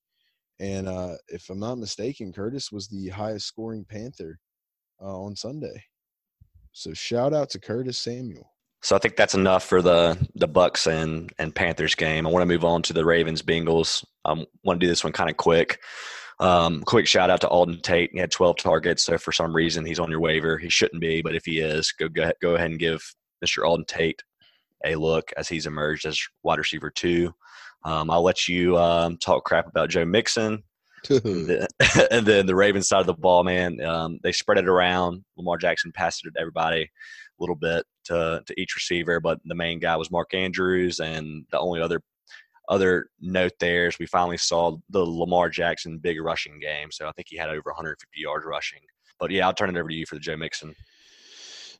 [0.60, 4.40] And uh, if I'm not mistaken, Curtis was the highest scoring Panther
[5.02, 5.84] uh, on Sunday.
[6.78, 8.54] So shout out to Curtis Samuel.
[8.84, 12.28] So I think that's enough for the the Bucks and and Panthers game.
[12.28, 14.06] I want to move on to the Ravens Bengals.
[14.24, 15.80] I um, want to do this one kind of quick.
[16.40, 18.12] Um, quick shout out to Auden Tate.
[18.14, 19.04] He had 12 targets.
[19.04, 20.60] So for some reason he's on your waiver.
[20.60, 23.02] He shouldn't be, but if he is, go go ahead, go ahead and give
[23.44, 23.64] Mr.
[23.64, 24.22] Auden Tate
[24.86, 27.34] a look as he's emerged as wide receiver two.
[27.86, 30.62] Um, I'll let you um, talk crap about Joe Mixon.
[31.10, 31.68] And, then,
[32.12, 35.24] and then the Ravens side of the ball, man, um, they spread it around.
[35.38, 36.90] Lamar Jackson passed it to everybody a
[37.40, 41.60] little bit to, to each receiver, but the main guy was Mark Andrews, and the
[41.60, 42.02] only other
[42.70, 46.92] other note there is we finally saw the Lamar Jackson big rushing game.
[46.92, 48.82] So I think he had over 150 yards rushing.
[49.20, 50.76] But yeah, I'll turn it over to you for the Joe Mixon.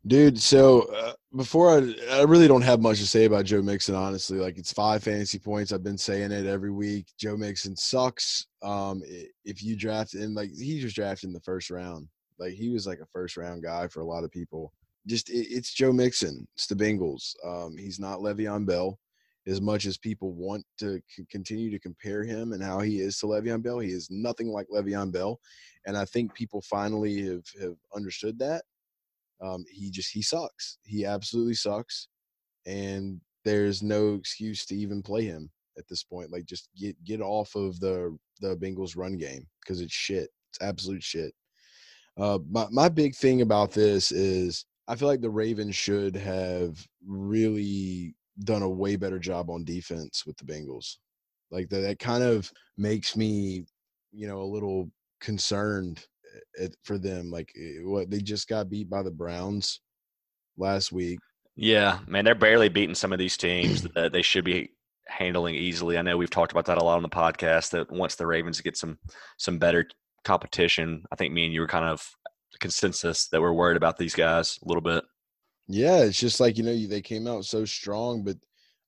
[0.06, 3.96] Dude, so uh, before I, I really don't have much to say about Joe Mixon,
[3.96, 4.38] honestly.
[4.40, 5.72] Like it's five fantasy points.
[5.72, 7.08] I've been saying it every week.
[7.18, 8.48] Joe Mixon sucks.
[8.62, 9.02] Um,
[9.44, 12.08] if you draft and like he was drafted in the first round,
[12.40, 14.72] like he was like a first round guy for a lot of people.
[15.08, 16.48] Just it, it's Joe Mixon.
[16.56, 17.34] It's the Bengals.
[17.46, 19.00] Um, he's not Le'Veon Bell.
[19.46, 23.18] As much as people want to c- continue to compare him and how he is
[23.20, 25.40] to Le'Veon Bell, he is nothing like Le'Veon Bell.
[25.86, 28.64] And I think people finally have have understood that
[29.42, 30.78] um, he just he sucks.
[30.84, 32.08] He absolutely sucks,
[32.66, 36.32] and there's no excuse to even play him at this point.
[36.32, 40.30] Like just get get off of the the Bengals run game because it's shit.
[40.50, 41.34] It's absolute shit.
[42.18, 46.86] Uh, my my big thing about this is I feel like the Ravens should have
[47.06, 50.98] really done a way better job on defense with the Bengals.
[51.52, 53.66] Like that, kind of makes me,
[54.12, 54.90] you know, a little
[55.22, 56.06] concerned
[56.84, 57.32] for them.
[57.32, 59.82] Like eh, what they just got beat by the Browns
[60.58, 61.20] last week.
[61.56, 64.72] Yeah, man, they're barely beating some of these teams that they should be
[65.08, 65.98] handling easily.
[65.98, 67.72] I know we've talked about that a lot on the podcast.
[67.72, 68.98] That once the Ravens get some
[69.38, 69.88] some better
[70.24, 72.08] competition, I think me and you were kind of
[72.60, 75.04] consensus that we're worried about these guys a little bit.
[75.68, 78.38] Yeah, it's just like you know they came out so strong, but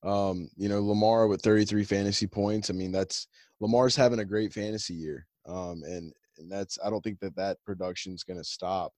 [0.08, 2.70] um, you know Lamar with 33 fantasy points.
[2.70, 3.26] I mean that's
[3.60, 7.58] Lamar's having a great fantasy year, um, and and that's I don't think that that
[7.64, 8.92] production is going to stop.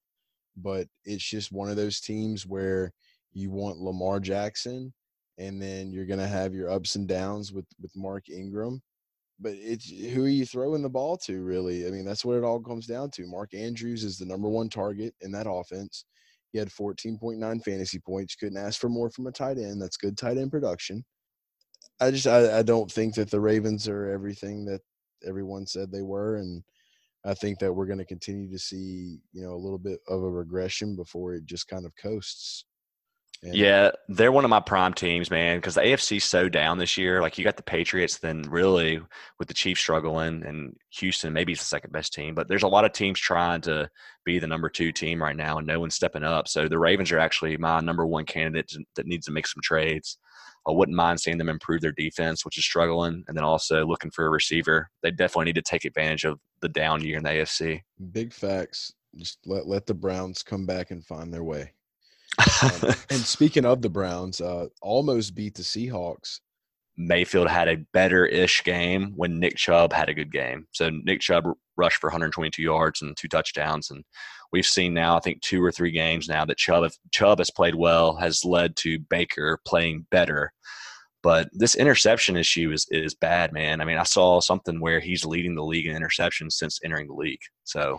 [0.57, 2.93] But it's just one of those teams where
[3.33, 4.93] you want Lamar Jackson,
[5.39, 8.81] and then you're going to have your ups and downs with with Mark Ingram.
[9.41, 11.87] But it's who are you throwing the ball to, really?
[11.87, 13.27] I mean, that's what it all comes down to.
[13.27, 16.05] Mark Andrews is the number one target in that offense.
[16.53, 18.37] He had 14.9 fantasy points.
[18.37, 19.81] Couldn't ask for more from a tight end.
[19.81, 21.05] That's good tight end production.
[21.99, 24.81] I just I, I don't think that the Ravens are everything that
[25.27, 26.63] everyone said they were, and
[27.25, 30.23] I think that we're going to continue to see, you know, a little bit of
[30.23, 32.65] a regression before it just kind of coasts.
[33.45, 36.97] And yeah, they're one of my prime teams, man, because the AFC's so down this
[36.97, 37.21] year.
[37.21, 39.01] Like you got the Patriots, then really
[39.41, 42.69] with the Chiefs struggling, and Houston maybe it's the second best team, but there's a
[42.69, 43.91] lot of teams trying to
[44.25, 46.47] be the number two team right now, and no one's stepping up.
[46.47, 50.19] So the Ravens are actually my number one candidate that needs to make some trades.
[50.67, 54.11] I wouldn't mind seeing them improve their defense, which is struggling, and then also looking
[54.11, 54.91] for a receiver.
[55.03, 57.81] They definitely need to take advantage of the down year in the AFC.
[58.13, 58.93] Big facts.
[59.17, 61.73] Just let let the Browns come back and find their way.
[62.63, 62.71] um,
[63.11, 66.41] and speaking of the Browns, uh, almost beat the Seahawks.
[66.97, 70.67] Mayfield had a better ish game when Nick Chubb had a good game.
[70.73, 71.45] So Nick Chubb
[71.77, 74.05] rushed for 122 yards and two touchdowns, and
[74.53, 77.75] we've seen now, I think, two or three games now that Chubb, Chubb has played
[77.75, 80.53] well, has led to Baker playing better.
[81.23, 83.81] But this interception issue is is bad, man.
[83.81, 87.15] I mean, I saw something where he's leading the league in interceptions since entering the
[87.15, 87.99] league, so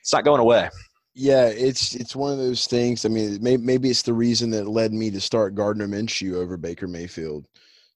[0.00, 0.70] it's not going away.
[1.14, 3.04] Yeah, it's it's one of those things.
[3.04, 6.56] I mean, maybe, maybe it's the reason that led me to start Gardner Minshew over
[6.56, 7.46] Baker Mayfield.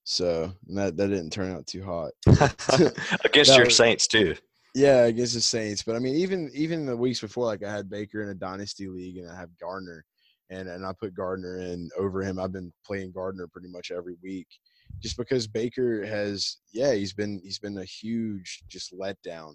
[0.03, 2.13] So that that didn't turn out too hot.
[3.25, 4.35] Against your Saints too.
[4.77, 5.83] Yeah, against the Saints.
[5.83, 8.89] But I mean, even even the weeks before, like I had Baker in a dynasty
[8.89, 10.05] league, and I have Gardner,
[10.51, 12.39] and and I put Gardner in over him.
[12.39, 14.47] I've been playing Gardner pretty much every week,
[15.01, 19.55] just because Baker has, yeah, he's been he's been a huge just letdown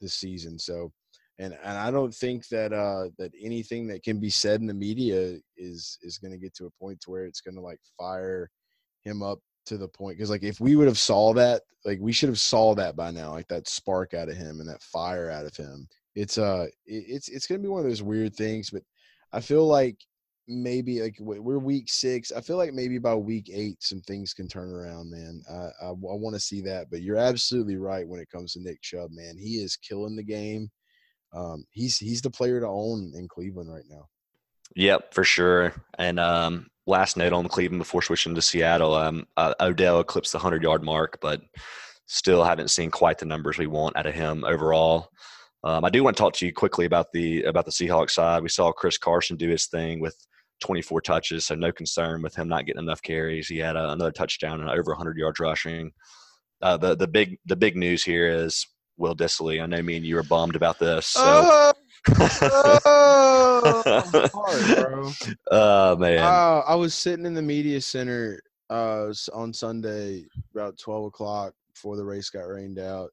[0.00, 0.60] this season.
[0.60, 0.92] So,
[1.40, 4.74] and and I don't think that uh that anything that can be said in the
[4.74, 7.80] media is is going to get to a point to where it's going to like
[7.98, 8.48] fire
[9.02, 12.12] him up to the point because like if we would have saw that like we
[12.12, 15.30] should have saw that by now like that spark out of him and that fire
[15.30, 15.88] out of him.
[16.14, 18.82] It's uh it's it's gonna be one of those weird things but
[19.32, 19.96] i feel like
[20.46, 22.32] maybe like we're week six.
[22.32, 25.42] I feel like maybe by week eight some things can turn around man.
[25.50, 28.60] I i, I want to see that but you're absolutely right when it comes to
[28.60, 29.36] nick chubb man.
[29.38, 30.70] He is killing the game.
[31.32, 34.08] Um he's he's the player to own in cleveland right now.
[34.74, 35.74] Yep, for sure.
[35.98, 40.38] And um, last note on Cleveland before switching to Seattle, um, uh, Odell eclipsed the
[40.38, 41.40] 100 yard mark, but
[42.06, 45.08] still haven't seen quite the numbers we want out of him overall.
[45.64, 48.42] Um, I do want to talk to you quickly about the about the Seahawks side.
[48.42, 50.16] We saw Chris Carson do his thing with
[50.60, 53.46] 24 touches, so no concern with him not getting enough carries.
[53.46, 55.92] He had a, another touchdown and over 100 yards rushing.
[56.60, 58.66] Uh, the the big the big news here is
[58.96, 59.62] Will Dissly.
[59.62, 61.06] I know me and you were bummed about this.
[61.06, 61.22] So.
[61.22, 61.72] Uh,
[62.84, 63.82] oh,
[64.34, 65.12] hard, bro.
[65.50, 66.18] Oh man.
[66.18, 68.40] Uh, I was sitting in the media center
[68.70, 73.10] uh, on Sunday about twelve o'clock before the race got rained out,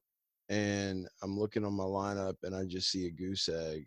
[0.48, 3.86] and I'm looking on my lineup and I just see a goose egg,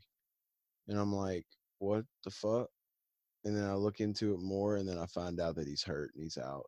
[0.87, 1.45] and I'm like,
[1.79, 2.67] what the fuck?
[3.45, 6.11] And then I look into it more, and then I find out that he's hurt
[6.15, 6.65] and he's out.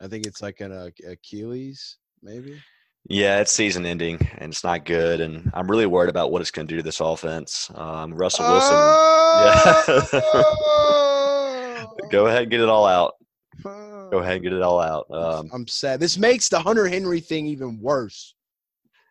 [0.00, 2.60] I think it's like an uh, Achilles, maybe.
[3.06, 6.50] Yeah, it's season ending and it's not good, and I'm really worried about what it's
[6.50, 7.70] going to do to this offense.
[7.74, 10.04] Um, Russell Wilson, oh!
[10.12, 11.84] yeah.
[12.10, 13.14] Go ahead and get it all out.
[13.62, 15.06] Go ahead and get it all out.
[15.10, 16.00] Um, I'm sad.
[16.00, 18.34] This makes the Hunter Henry thing even worse.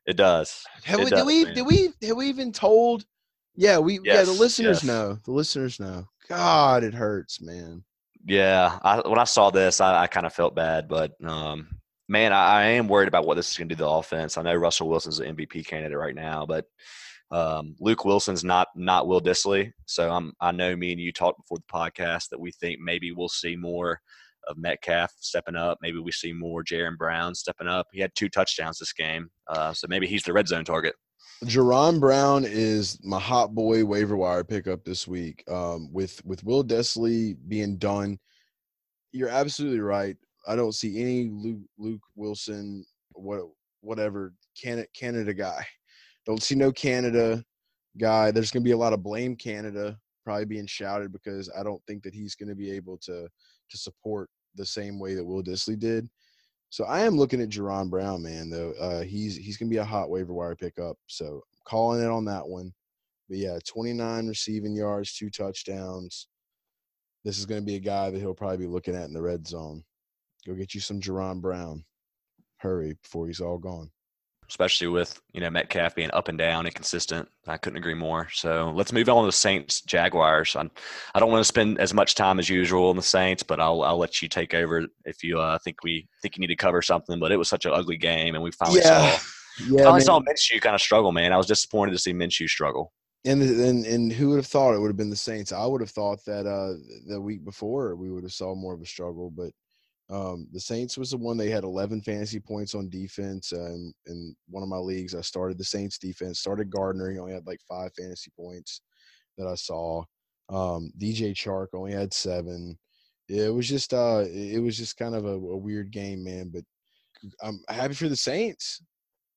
[0.06, 0.64] It does.
[0.84, 1.54] Have it we, does, did we man.
[1.54, 3.06] did we have we even told?
[3.56, 4.84] Yeah, we yeah the listeners yes.
[4.84, 5.20] know.
[5.24, 6.08] The listeners know.
[6.28, 7.84] God, it hurts, man.
[8.26, 11.68] Yeah, I, when I saw this, I, I kind of felt bad, but um,
[12.08, 14.38] man, I, I am worried about what this is going to do to the offense.
[14.38, 16.66] I know Russell Wilson's an MVP candidate right now, but
[17.32, 19.72] um, Luke Wilson's not not Will Dissly.
[19.86, 23.12] So I'm I know me and you talked before the podcast that we think maybe
[23.12, 24.00] we'll see more
[24.48, 25.80] of Metcalf stepping up.
[25.82, 27.88] Maybe we see more Jaron Brown stepping up.
[27.92, 30.96] He had two touchdowns this game, uh, so maybe he's the red zone target.
[31.46, 35.44] Jaron Brown is my hot boy waiver wire pickup this week.
[35.50, 38.20] Um, with with Will Dissly being done,
[39.12, 40.18] you're absolutely right.
[40.48, 43.44] I don't see any Luke, Luke Wilson, what
[43.82, 45.66] whatever Canada Canada guy.
[46.26, 47.44] Don't see no Canada
[48.00, 48.32] guy.
[48.32, 51.82] There's going to be a lot of blame Canada probably being shouted because I don't
[51.86, 53.28] think that he's going to be able to
[53.70, 56.08] to support the same way that Will Dissly did.
[56.70, 58.50] So I am looking at Jaron Brown, man.
[58.50, 60.98] Though uh, he's he's gonna be a hot waiver wire pickup.
[61.08, 62.74] So I'm calling it on that one.
[63.30, 66.28] But yeah, 29 receiving yards, two touchdowns.
[67.24, 69.48] This is gonna be a guy that he'll probably be looking at in the red
[69.48, 69.84] zone.
[70.46, 71.86] Go get you some Jaron Brown.
[72.58, 73.92] Hurry before he's all gone.
[74.50, 77.28] especially with you know Metcalf being up and down, inconsistent.
[77.48, 78.30] I couldn't agree more.
[78.32, 80.56] So let's move on to the Saints Jaguars.
[80.56, 80.70] I'm,
[81.16, 83.82] I don't want to spend as much time as usual on the Saints, but I'll
[83.84, 86.82] I'll let you take over if you uh, think we think you need to cover
[86.82, 87.20] something.
[87.20, 89.20] But it was such an ugly game, and we finally Yeah, saw
[89.58, 91.12] Yeah, finally saw Minshew kind of struggle.
[91.12, 92.94] Man, I was disappointed to see Minshew struggle.
[93.26, 95.54] And, and and who would have thought it would have been the Saints?
[95.54, 96.74] I would have thought that uh
[97.08, 99.52] the week before we would have saw more of a struggle, but
[100.10, 103.54] um the Saints was the one they had 11 fantasy points on defense.
[103.54, 107.10] Uh, and in one of my leagues, I started the Saints defense, started Gardner.
[107.10, 108.82] He only had like five fantasy points
[109.38, 110.04] that I saw.
[110.50, 112.78] Um DJ Chark only had seven.
[113.30, 116.50] Yeah, it was just uh it was just kind of a, a weird game, man.
[116.54, 116.64] But
[117.42, 118.82] I'm happy for the Saints.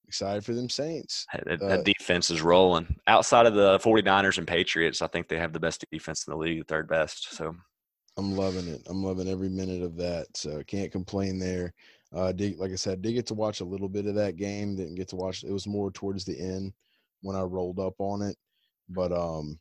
[0.08, 1.26] Excited for them Saints.
[1.32, 2.96] That, Uh, defense is rolling.
[3.08, 6.36] Outside of the 49ers and Patriots, I think they have the best defense in the
[6.36, 7.34] league, the third best.
[7.34, 7.56] So
[8.16, 8.82] I'm loving it.
[8.86, 10.26] I'm loving every minute of that.
[10.34, 11.74] So can't complain there.
[12.14, 14.76] Uh, did, like I said, did get to watch a little bit of that game.
[14.76, 15.44] Didn't get to watch.
[15.44, 16.72] It was more towards the end
[17.22, 18.36] when I rolled up on it.
[18.88, 19.58] But um,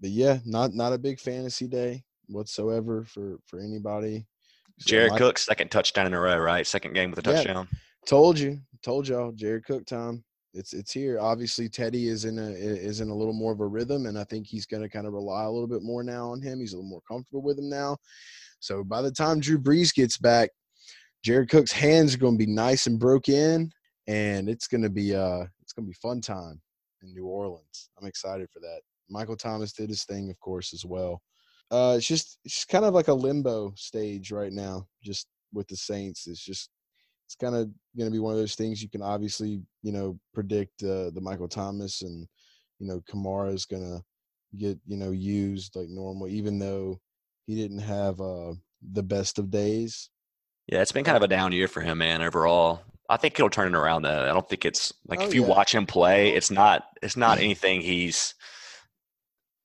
[0.00, 4.26] but yeah, not not a big fantasy day whatsoever for for anybody.
[4.80, 6.66] So Jared my- Cook, second touchdown in a row, right?
[6.66, 7.36] Second game with a Yeah.
[7.36, 7.68] touchdown.
[8.06, 10.24] Told you, told y'all, Jared Cook time.
[10.54, 11.18] It's it's here.
[11.18, 14.24] Obviously, Teddy is in a is in a little more of a rhythm, and I
[14.24, 16.60] think he's going to kind of rely a little bit more now on him.
[16.60, 17.96] He's a little more comfortable with him now.
[18.60, 20.50] So by the time Drew Brees gets back,
[21.24, 23.70] Jared Cook's hands are going to be nice and broke in,
[24.06, 26.60] and it's going to be uh it's going to be fun time
[27.02, 27.90] in New Orleans.
[27.98, 28.80] I'm excited for that.
[29.08, 31.22] Michael Thomas did his thing, of course, as well.
[31.70, 35.66] Uh, it's just it's just kind of like a limbo stage right now, just with
[35.68, 36.26] the Saints.
[36.26, 36.68] It's just
[37.32, 40.18] it's kind of going to be one of those things you can obviously you know
[40.34, 42.26] predict uh, the Michael Thomas and
[42.78, 44.02] you know Kamara is going to
[44.58, 47.00] get you know used like normal, even though
[47.46, 48.52] he didn't have uh,
[48.92, 50.10] the best of days.
[50.66, 52.20] Yeah, it's been kind of a down year for him, man.
[52.20, 54.24] Overall, I think he'll turn it around though.
[54.24, 55.48] I don't think it's like Oh, if you yeah.
[55.48, 58.34] watch him play, it's not it's not anything he's.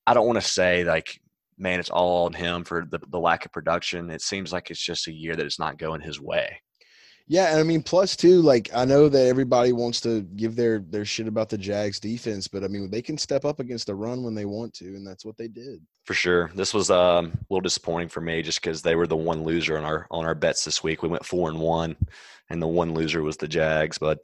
[0.06, 1.20] I don't want to say like,
[1.58, 4.10] man, it's all on him for the the lack of production.
[4.10, 6.62] It seems like it's just a year that it's not going his way.
[7.30, 10.80] Yeah, and I mean, plus too, like I know that everybody wants to give their
[10.80, 13.96] their shit about the Jags defense, but I mean, they can step up against the
[13.96, 15.82] run when they want to, and that's what they did.
[16.06, 19.18] For sure, this was um, a little disappointing for me just because they were the
[19.18, 21.04] one loser on our on our bets this week.
[21.04, 21.98] We went four and one,
[22.50, 23.98] and the one loser was the Jags.
[23.98, 24.20] But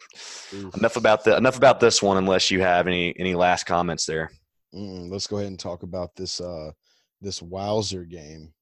[0.53, 0.73] Oof.
[0.77, 2.15] enough about the enough about this one.
[2.15, 4.31] Unless you have any any last comments there.
[4.73, 6.71] Mm, let's go ahead and talk about this uh
[7.19, 8.53] this Wowzer game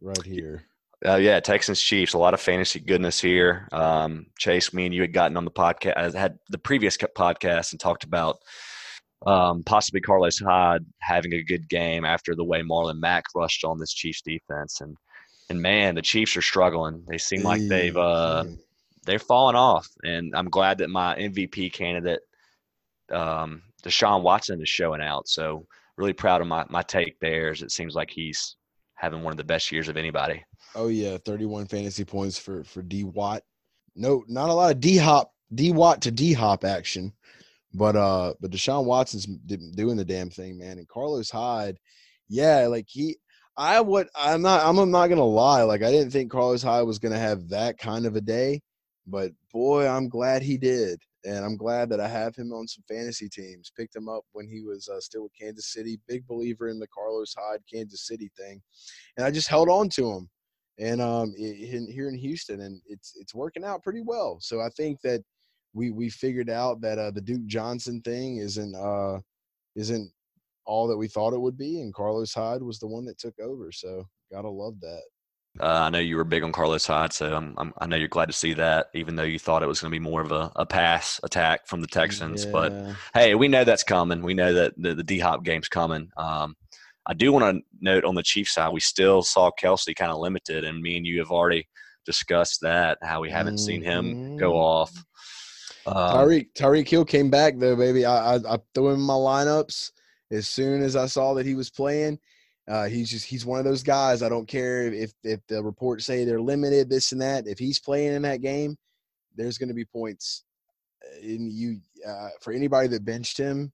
[0.00, 0.64] right here.
[1.04, 2.14] Uh, yeah, Texans Chiefs.
[2.14, 3.68] A lot of fantasy goodness here.
[3.72, 7.72] Um, Chase, me and you had gotten on the podcast, I had the previous podcast,
[7.72, 8.38] and talked about
[9.26, 13.78] um, possibly Carlos Hyde having a good game after the way Marlon Mack rushed on
[13.78, 14.96] this Chiefs defense, and
[15.48, 17.04] and man, the Chiefs are struggling.
[17.08, 18.58] They seem like they've uh, Mm.
[19.04, 22.20] they're falling off, and I'm glad that my MVP candidate,
[23.10, 25.26] um, Deshaun Watson, is showing out.
[25.28, 27.50] So really proud of my my take there.
[27.50, 28.56] As it seems like he's
[29.02, 30.42] having one of the best years of anybody.
[30.76, 33.42] Oh yeah, 31 fantasy points for for D Watt.
[33.96, 37.12] No, not a lot of D Hop D Watt to D Hop action.
[37.74, 40.78] But uh, but Deshaun Watson's doing the damn thing, man.
[40.78, 41.78] And Carlos Hyde,
[42.28, 43.16] yeah, like he,
[43.56, 45.62] I would, I'm not, I'm not gonna lie.
[45.62, 48.60] Like I didn't think Carlos Hyde was gonna have that kind of a day,
[49.06, 52.84] but boy, I'm glad he did, and I'm glad that I have him on some
[52.88, 53.72] fantasy teams.
[53.76, 56.00] Picked him up when he was uh, still with Kansas City.
[56.08, 58.60] Big believer in the Carlos Hyde Kansas City thing,
[59.16, 60.28] and I just held on to him.
[60.78, 64.38] And um, in, here in Houston, and it's it's working out pretty well.
[64.40, 65.22] So I think that
[65.74, 69.20] we we figured out that uh, the Duke Johnson thing isn't uh,
[69.76, 70.10] isn't
[70.64, 73.38] all that we thought it would be, and Carlos Hyde was the one that took
[73.40, 73.70] over.
[73.72, 75.02] So gotta love that.
[75.60, 78.08] Uh, I know you were big on Carlos Hyde, so I'm, I'm, i know you're
[78.08, 80.32] glad to see that, even though you thought it was going to be more of
[80.32, 82.44] a, a pass attack from the Texans.
[82.44, 82.50] Yeah.
[82.50, 84.22] But hey, we know that's coming.
[84.22, 86.10] We know that the, the D Hop game's coming.
[86.16, 86.56] Um,
[87.04, 90.18] I do want to note on the Chiefs side, we still saw Kelce kind of
[90.18, 91.68] limited, and me and you have already
[92.06, 93.64] discussed that how we haven't mm-hmm.
[93.64, 94.58] seen him go mm-hmm.
[94.58, 95.04] off.
[95.84, 98.06] Um, Tyreek Tyreek Hill came back though, baby.
[98.06, 99.90] I, I I threw him in my lineups
[100.30, 102.18] as soon as I saw that he was playing.
[102.68, 104.22] Uh, he's just he's one of those guys.
[104.22, 107.46] I don't care if if the reports say they're limited, this and that.
[107.46, 108.76] If he's playing in that game,
[109.36, 110.44] there's going to be points.
[111.20, 113.72] In you uh, for anybody that benched him,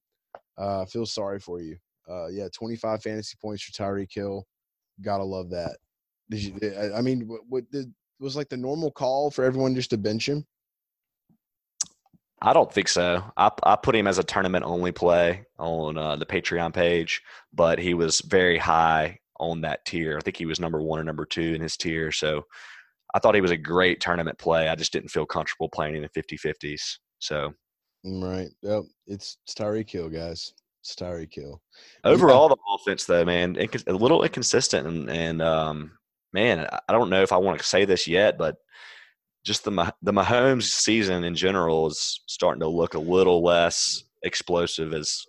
[0.56, 1.76] uh, feel sorry for you.
[2.08, 4.46] Uh, yeah, 25 fantasy points for Tyreek Hill.
[5.02, 5.76] Gotta love that.
[6.30, 6.92] Did you?
[6.94, 10.26] I mean, what, what did, was like the normal call for everyone just to bench
[10.26, 10.46] him?
[12.40, 13.24] I don't think so.
[13.36, 17.22] I, I put him as a tournament only play on uh, the Patreon page,
[17.52, 20.16] but he was very high on that tier.
[20.16, 22.12] I think he was number one or number two in his tier.
[22.12, 22.44] So
[23.14, 24.68] I thought he was a great tournament play.
[24.68, 26.98] I just didn't feel comfortable playing in the 50 50s.
[27.18, 27.52] So,
[28.06, 28.50] mm, right.
[28.62, 30.52] Well, it's, it's Tyreek Hill, guys.
[30.82, 31.60] It's Tyreek Hill.
[32.04, 32.54] Overall, yeah.
[32.54, 34.86] the offense, though, man, a little inconsistent.
[34.86, 35.92] And, and um,
[36.32, 38.56] man, I don't know if I want to say this yet, but
[39.44, 44.92] just the the Mahomes season in general is starting to look a little less explosive.
[44.92, 45.24] As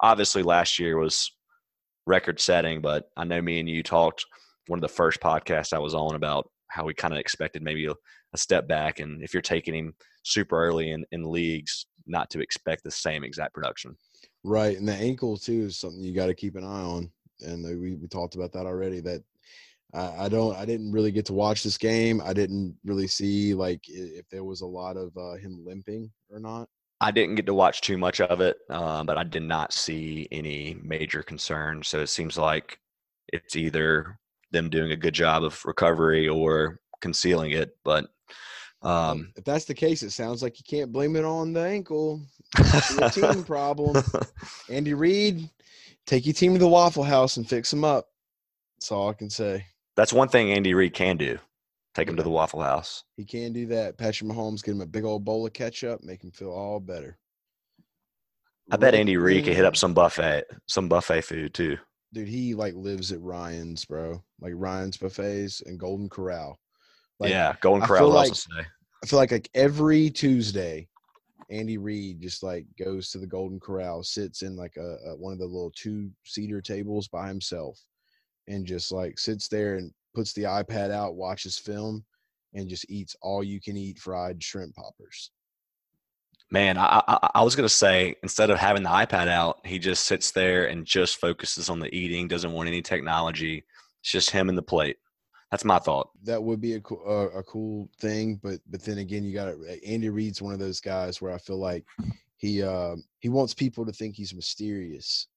[0.00, 1.30] obviously last year was
[2.06, 4.24] record setting, but I know me and you talked
[4.66, 7.86] one of the first podcasts I was on about how we kind of expected maybe
[7.86, 7.92] a,
[8.32, 9.94] a, step back, and if you're taking him
[10.24, 13.96] super early in, in leagues, not to expect the same exact production.
[14.42, 17.10] Right, and the ankle too is something you got to keep an eye on,
[17.40, 19.00] and uh, we we talked about that already.
[19.00, 19.22] That
[19.94, 20.56] I, I don't.
[20.56, 22.20] I didn't really get to watch this game.
[22.24, 26.40] I didn't really see like if there was a lot of uh, him limping or
[26.40, 26.68] not.
[27.00, 30.28] I didn't get to watch too much of it, uh, but I did not see
[30.32, 31.88] any major concerns.
[31.88, 32.78] So it seems like
[33.28, 34.18] it's either
[34.52, 37.76] them doing a good job of recovery or concealing it.
[37.84, 38.06] But
[38.82, 42.22] um, if that's the case, it sounds like you can't blame it on the ankle.
[42.58, 44.02] It's a team problem.
[44.70, 45.48] Andy Reid,
[46.06, 48.08] take your team to the Waffle House and fix them up.
[48.76, 49.66] That's all I can say.
[49.96, 51.38] That's one thing Andy Reid can do.
[51.94, 53.04] Take him to the Waffle House.
[53.16, 53.96] He can do that.
[53.96, 57.16] Patrick Mahomes, give him a big old bowl of ketchup, make him feel all better.
[58.70, 61.76] I bet Andy Reid could hit up some buffet, some buffet food too.
[62.12, 64.22] Dude, he like lives at Ryan's, bro.
[64.40, 66.58] Like Ryan's buffets and Golden Corral.
[67.20, 68.10] Like, yeah, Golden Corral.
[68.12, 68.32] I like,
[69.02, 70.88] I feel like like every Tuesday,
[71.50, 75.32] Andy Reid just like goes to the Golden Corral, sits in like a, a one
[75.32, 77.78] of the little two seater tables by himself,
[78.48, 82.04] and just like sits there and puts the iPad out, watches film,
[82.54, 85.30] and just eats all you can eat fried shrimp poppers.
[86.50, 90.04] Man, I, I, I was gonna say instead of having the iPad out, he just
[90.04, 92.28] sits there and just focuses on the eating.
[92.28, 93.64] Doesn't want any technology.
[94.00, 94.98] It's just him and the plate.
[95.50, 96.10] That's my thought.
[96.24, 99.54] That would be a cool, uh, a cool thing, but but then again, you got
[99.86, 101.84] Andy Reid's one of those guys where I feel like
[102.36, 105.28] he uh, he wants people to think he's mysterious.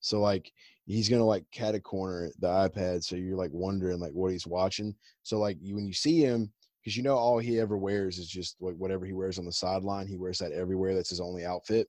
[0.00, 0.52] So like
[0.86, 4.46] he's gonna like cat a corner the iPad, so you're like wondering like what he's
[4.46, 4.94] watching.
[5.22, 8.28] So like you, when you see him, because you know all he ever wears is
[8.28, 10.06] just like whatever he wears on the sideline.
[10.06, 10.94] He wears that everywhere.
[10.94, 11.88] That's his only outfit.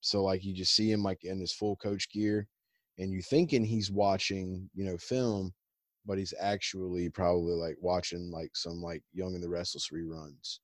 [0.00, 2.46] So like you just see him like in his full coach gear,
[2.98, 5.52] and you thinking he's watching you know film,
[6.04, 10.58] but he's actually probably like watching like some like Young and the Restless reruns.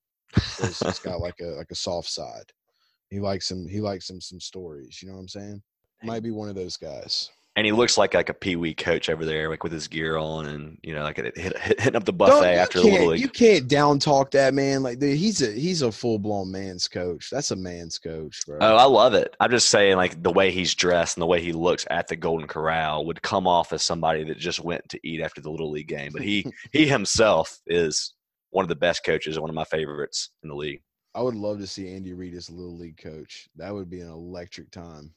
[0.60, 2.50] He's got like a like a soft side.
[3.08, 3.66] He likes him.
[3.68, 5.00] He likes him some stories.
[5.00, 5.62] You know what I'm saying?
[6.02, 9.11] Might be one of those guys and he looks like like a pee wee coach
[9.11, 12.04] over there, like with his gear on, and you know, like hit, hit, hitting up
[12.04, 13.20] the buffet after the little league.
[13.20, 14.84] You can't down talk that man.
[14.84, 17.30] Like dude, he's a he's a full blown man's coach.
[17.30, 18.59] That's a man's coach, bro.
[18.61, 19.34] Oh, I love it.
[19.40, 22.14] I'm just saying, like the way he's dressed and the way he looks at the
[22.14, 25.72] Golden Corral would come off as somebody that just went to eat after the little
[25.72, 26.12] league game.
[26.12, 28.14] But he he himself is
[28.50, 30.80] one of the best coaches and one of my favorites in the league.
[31.12, 33.48] I would love to see Andy Reid as a little league coach.
[33.56, 35.12] That would be an electric time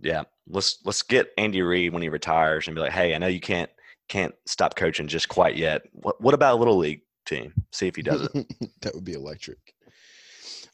[0.00, 3.26] yeah, let's let's get Andy Reid when he retires and be like, hey, I know
[3.26, 3.70] you can't
[4.08, 5.82] can't stop coaching just quite yet.
[5.92, 7.52] What what about a little league team?
[7.72, 8.46] See if he does it.
[8.82, 9.58] that would be electric.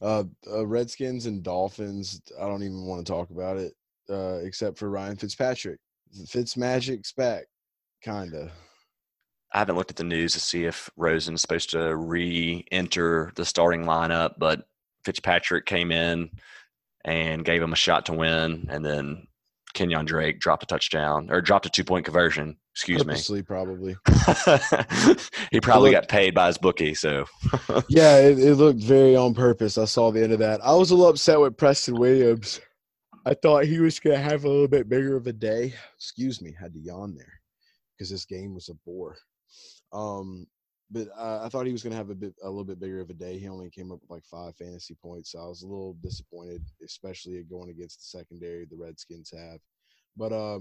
[0.02, 2.20] Uh, uh, Redskins and Dolphins.
[2.40, 3.74] I don't even want to talk about it,
[4.08, 5.78] uh, except for Ryan Fitzpatrick.
[6.26, 7.44] Fitzmagic's back,
[8.02, 8.50] kinda.
[9.52, 13.84] I haven't looked at the news to see if Rosen's supposed to re-enter the starting
[13.84, 14.66] lineup, but
[15.04, 16.30] Fitzpatrick came in
[17.04, 19.26] and gave him a shot to win, and then
[19.74, 22.56] Kenyon Drake dropped a touchdown or dropped a two-point conversion.
[22.74, 23.42] Excuse Purposely, me.
[23.42, 23.96] Probably.
[25.50, 26.94] he probably looked, got paid by his bookie.
[26.94, 27.24] So.
[27.88, 29.78] yeah, it, it looked very on purpose.
[29.78, 30.60] I saw the end of that.
[30.64, 32.60] I was a little upset with Preston Williams.
[33.26, 35.74] I thought he was going to have a little bit bigger of a day.
[35.96, 37.40] Excuse me, had to yawn there
[37.96, 39.16] because this game was a bore.
[39.92, 40.46] Um,
[40.90, 43.00] but uh, I thought he was going to have a bit, a little bit bigger
[43.00, 43.38] of a day.
[43.38, 45.32] He only came up with like five fantasy points.
[45.32, 49.60] So I was a little disappointed, especially going against the secondary the Redskins have.
[50.16, 50.58] But uh,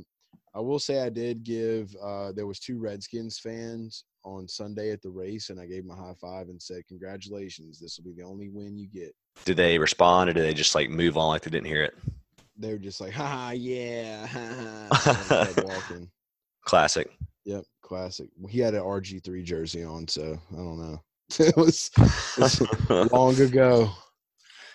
[0.53, 1.95] I will say I did give.
[2.01, 5.97] Uh, there was two Redskins fans on Sunday at the race, and I gave them
[5.97, 7.79] a high five and said, "Congratulations!
[7.79, 9.15] This will be the only win you get."
[9.45, 11.97] Did they respond, or did they just like move on like they didn't hear it?
[12.57, 15.47] They were just like, "Ha yeah!" Ha, ha.
[16.65, 17.09] Classic.
[17.49, 18.29] Yep, classic.
[18.47, 21.01] He had an RG three jersey on, so I don't know.
[21.39, 21.89] it, was,
[23.11, 23.89] long ago.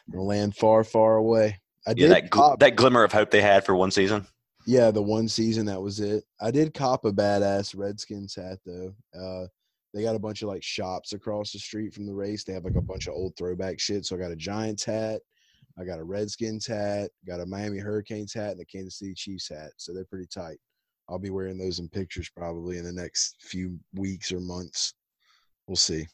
[0.08, 1.60] The land far, far away.
[1.86, 4.26] I yeah, did that, gl- that glimmer of hope they had for one season.
[4.66, 6.24] Yeah, the one season that was it.
[6.40, 8.92] I did cop a badass Redskins hat though.
[9.16, 9.46] Uh,
[9.92, 12.42] they got a bunch of like shops across the street from the race.
[12.42, 14.04] They have like a bunch of old throwback shit.
[14.04, 15.20] So I got a Giants hat,
[15.78, 19.48] I got a Redskins hat, got a Miami Hurricanes hat, and a Kansas City Chiefs
[19.48, 19.70] hat.
[19.76, 20.58] So they're pretty tight.
[21.09, 24.94] I'll be wearing those in pictures probably in the next few weeks or months.
[25.66, 26.07] We'll see.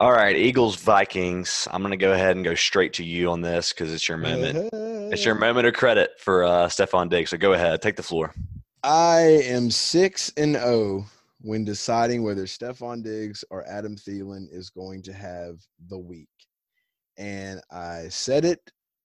[0.00, 1.68] All right, Eagles Vikings.
[1.70, 4.18] I'm going to go ahead and go straight to you on this because it's your
[4.18, 4.70] moment.
[5.12, 7.30] it's your moment of credit for uh, Stefon Diggs.
[7.30, 8.34] So go ahead, take the floor.
[8.82, 11.06] I am six and zero oh
[11.40, 16.28] when deciding whether Stefon Diggs or Adam Thielen is going to have the week,
[17.16, 18.60] and I said it.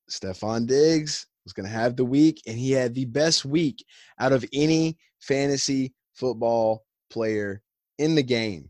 [0.09, 3.83] Stefon Diggs was going to have the week, and he had the best week
[4.19, 7.61] out of any fantasy football player
[7.97, 8.69] in the game.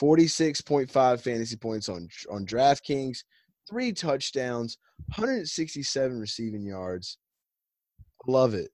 [0.00, 3.18] 46.5 fantasy points on on DraftKings,
[3.68, 4.78] three touchdowns,
[5.16, 7.18] 167 receiving yards.
[8.26, 8.70] I love it.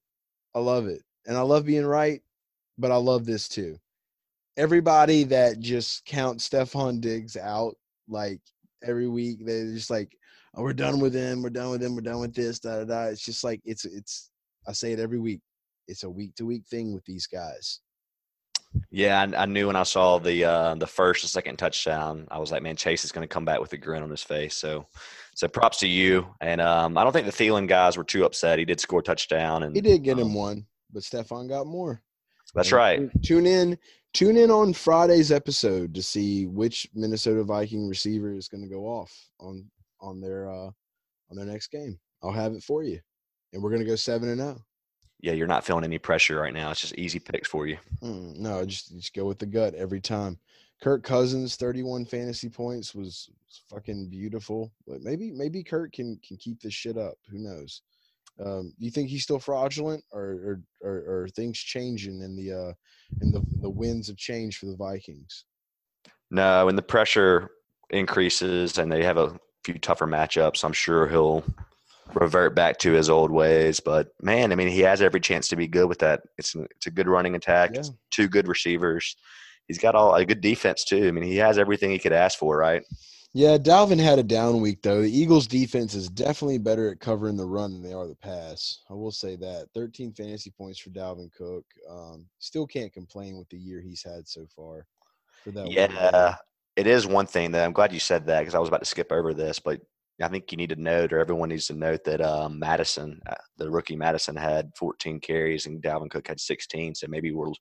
[0.55, 1.03] I love it.
[1.27, 2.23] And I love being right,
[2.79, 3.79] but I love this too.
[4.57, 7.77] Everybody that just counts Stefon Diggs out
[8.09, 8.41] like
[8.83, 10.17] every week, they're just like,
[10.57, 12.85] oh, we're done with him, we're done with him, we're done with this, da da
[12.85, 13.03] da.
[13.05, 14.31] It's just like it's it's
[14.67, 15.41] I say it every week
[15.89, 17.81] it's a week to week thing with these guys.
[18.91, 22.39] Yeah, I, I, knew when I saw the uh, the first and second touchdown, I
[22.39, 24.55] was like, man, Chase is going to come back with a grin on his face.
[24.55, 24.87] So,
[25.35, 26.27] so props to you.
[26.41, 28.59] And um, I don't think the Thielen guys were too upset.
[28.59, 31.67] He did score a touchdown, and he did get um, him one, but Stefon got
[31.67, 32.03] more.
[32.55, 33.23] That's and right.
[33.23, 33.79] Tune in,
[34.13, 38.85] tune in on Friday's episode to see which Minnesota Viking receiver is going to go
[38.85, 39.65] off on
[40.01, 40.71] on their uh,
[41.31, 41.99] on their next game.
[42.23, 43.01] I'll have it for you,
[43.53, 44.57] and we're going to go seven and zero.
[44.59, 44.63] Oh
[45.21, 46.71] yeah, you're not feeling any pressure right now.
[46.71, 47.79] It's just easy picks for you.
[48.03, 50.39] Mm, no, just just go with the gut every time.
[50.83, 54.73] Kirk Cousins, 31 fantasy points was, was fucking beautiful.
[54.87, 57.15] But maybe maybe Kirk can can keep this shit up.
[57.31, 57.83] Who knows?
[58.45, 62.73] Um, you think he's still fraudulent, or or, or, or things changing in the uh,
[63.23, 65.47] in the the winds of change for the Vikings?
[66.31, 67.51] No, when the pressure
[67.91, 71.45] increases and they have a few tougher matchups, I'm sure he'll
[72.15, 73.81] revert back to his old ways.
[73.81, 76.23] But man, I mean, he has every chance to be good with that.
[76.39, 77.73] It's it's a good running attack.
[77.75, 77.83] Yeah.
[78.11, 79.17] two good receivers.
[79.67, 81.09] He's got all a good defense too.
[81.09, 82.83] I mean, he has everything he could ask for, right?
[83.33, 85.03] Yeah, Dalvin had a down week though.
[85.03, 88.79] The Eagles' defense is definitely better at covering the run than they are the pass.
[88.89, 89.67] I will say that.
[89.75, 91.65] 13 fantasy points for Dalvin Cook.
[91.91, 94.87] Um, still can't complain with the year he's had so far.
[95.45, 96.37] For that, yeah,
[96.77, 98.87] it is one thing that I'm glad you said that because I was about to
[98.87, 99.81] skip over this, but
[100.21, 103.35] I think you need to note, or everyone needs to note that um, Mattison, uh,
[103.59, 106.95] the rookie Mattison, had 14 carries and Dalvin Cook had 16.
[106.95, 107.53] So maybe we're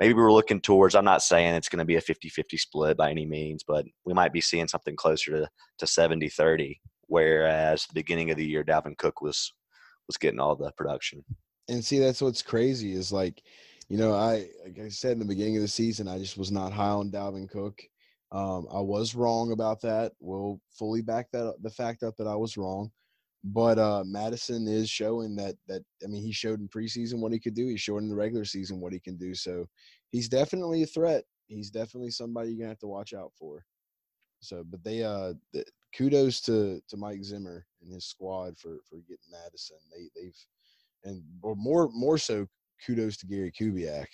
[0.00, 0.94] maybe we're looking towards.
[0.94, 4.12] I'm not saying it's going to be a 50-50 split by any means, but we
[4.12, 5.48] might be seeing something closer to
[5.78, 6.78] to 70-30.
[7.06, 9.52] Whereas the beginning of the year, Dalvin Cook was
[10.06, 11.24] was getting all the production.
[11.68, 13.42] And see, that's what's crazy is like,
[13.88, 16.52] you know, I like I said in the beginning of the season, I just was
[16.52, 17.82] not high on Dalvin Cook
[18.34, 20.12] um, I was wrong about that.
[20.18, 22.90] We'll fully back that the fact up that I was wrong.
[23.44, 27.38] But uh, Mattison is showing that that I mean he showed in preseason what he
[27.38, 27.66] could do.
[27.68, 29.34] He showed in the regular season what he can do.
[29.34, 29.66] So
[30.10, 31.24] he's definitely a threat.
[31.46, 33.64] He's definitely somebody you're gonna have to watch out for.
[34.40, 35.64] So, but they uh, the,
[35.96, 39.76] kudos to to Mike Zimmer and his squad for for getting Mattison.
[39.92, 40.36] They they've
[41.04, 42.48] and more more so
[42.84, 44.08] kudos to Gary Kubiak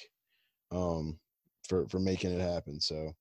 [0.72, 1.18] um,
[1.66, 2.80] for for making it happen.
[2.80, 3.14] So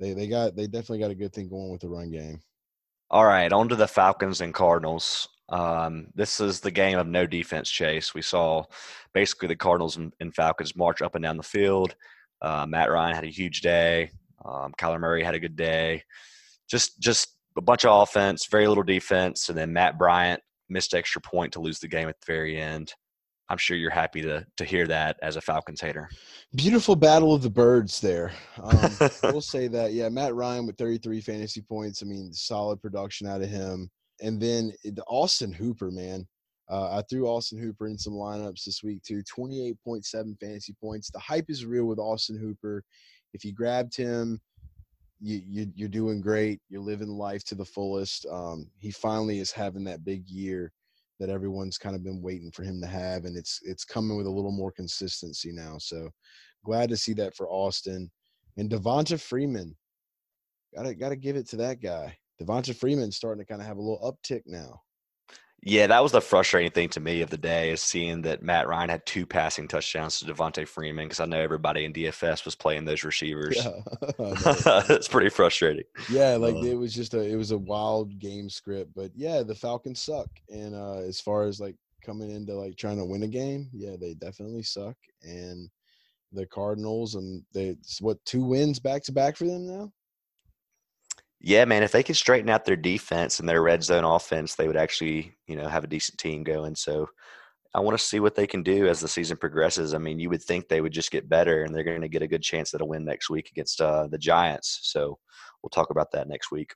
[0.00, 2.40] they they got they definitely got a good thing going with the run game.
[3.10, 5.28] All right, on to the Falcons and Cardinals.
[5.50, 8.14] Um, this is the game of no defense chase.
[8.14, 8.64] We saw
[9.12, 11.94] basically the Cardinals and, and Falcons march up and down the field.
[12.40, 14.10] Uh, Matt Ryan had a huge day.
[14.44, 16.02] Um, Kyler Murray had a good day.
[16.68, 21.20] Just just a bunch of offense, very little defense, and then Matt Bryant missed extra
[21.20, 22.92] point to lose the game at the very end.
[23.48, 26.08] I'm sure you're happy to to hear that as a Falcons hater.
[26.54, 28.32] Beautiful battle of the birds there.
[28.62, 28.90] Um,
[29.22, 29.92] I will say that.
[29.92, 32.02] Yeah, Matt Ryan with 33 fantasy points.
[32.02, 33.90] I mean, solid production out of him.
[34.22, 36.26] And then the Austin Hooper, man.
[36.70, 39.22] Uh, I threw Austin Hooper in some lineups this week too.
[39.22, 41.10] 28.7 fantasy points.
[41.10, 42.82] The hype is real with Austin Hooper.
[43.34, 44.40] If you grabbed him,
[45.20, 46.60] you, you you're doing great.
[46.70, 48.24] You're living life to the fullest.
[48.30, 50.72] Um, he finally is having that big year
[51.20, 54.26] that everyone's kind of been waiting for him to have, and it's it's coming with
[54.26, 55.76] a little more consistency now.
[55.78, 56.10] So
[56.64, 58.10] glad to see that for Austin
[58.56, 59.76] and Devonta Freeman.
[60.74, 62.16] Gotta gotta give it to that guy.
[62.40, 64.80] Devonta Freeman starting to kind of have a little uptick now.
[65.66, 68.68] Yeah, that was the frustrating thing to me of the day is seeing that Matt
[68.68, 72.54] Ryan had two passing touchdowns to Devonta Freeman because I know everybody in DFS was
[72.54, 73.56] playing those receivers.
[73.56, 73.80] Yeah,
[74.90, 75.84] it's pretty frustrating.
[76.10, 79.42] Yeah, like uh, it was just a it was a wild game script, but yeah,
[79.42, 80.28] the Falcons suck.
[80.50, 83.96] And uh as far as like coming into like trying to win a game, yeah,
[83.98, 84.96] they definitely suck.
[85.22, 85.70] And
[86.32, 89.90] the Cardinals and they what two wins back to back for them now?
[91.46, 94.66] Yeah, man, if they could straighten out their defense and their red zone offense, they
[94.66, 96.74] would actually, you know, have a decent team going.
[96.74, 97.06] So
[97.74, 99.92] I want to see what they can do as the season progresses.
[99.92, 102.22] I mean, you would think they would just get better and they're going to get
[102.22, 104.80] a good chance at a win next week against uh, the Giants.
[104.84, 105.18] So
[105.62, 106.72] we'll talk about that next week.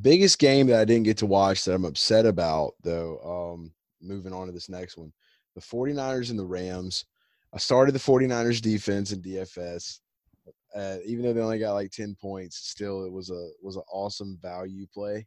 [0.00, 4.32] Biggest game that I didn't get to watch that I'm upset about, though, um, moving
[4.32, 5.12] on to this next one
[5.56, 7.06] the 49ers and the Rams.
[7.52, 9.98] I started the 49ers defense in DFS
[10.74, 13.82] uh, even though they only got like 10 points still it was a was an
[13.92, 15.26] awesome value play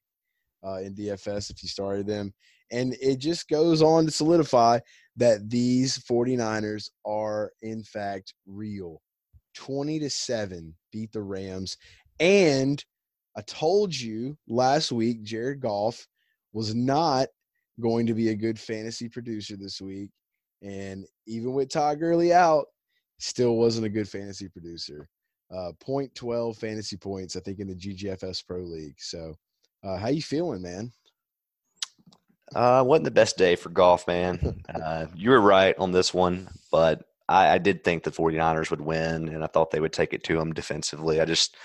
[0.66, 2.34] uh, in dfs if you started them.
[2.72, 4.80] And it just goes on to solidify
[5.18, 9.02] that these 49ers are in fact real.
[9.54, 11.78] 20 to 7 beat the rams.
[12.20, 12.84] And
[13.38, 16.08] i told you last week jared goff
[16.54, 17.28] was not
[17.82, 20.10] going to be a good fantasy producer this week.
[20.64, 22.66] And even with todd Gurley out
[23.20, 25.08] still wasn't a good fantasy producer
[25.52, 28.96] uh, 0.12 fantasy points, I think, in the GGFS Pro League.
[28.98, 29.36] So,
[29.84, 30.92] uh, how you feeling, man?
[32.54, 34.62] Uh, wasn't the best day for Goff, man.
[34.76, 38.82] Uh, you were right on this one, but I, I, did think the 49ers would
[38.82, 41.22] win, and I thought they would take it to them defensively.
[41.22, 41.56] I just,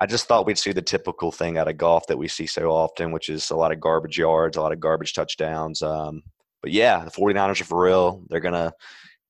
[0.00, 2.70] I just thought we'd see the typical thing out of Goff that we see so
[2.70, 5.82] often, which is a lot of garbage yards, a lot of garbage touchdowns.
[5.82, 6.22] Um,
[6.62, 8.22] but yeah, the 49ers are for real.
[8.28, 8.72] They're gonna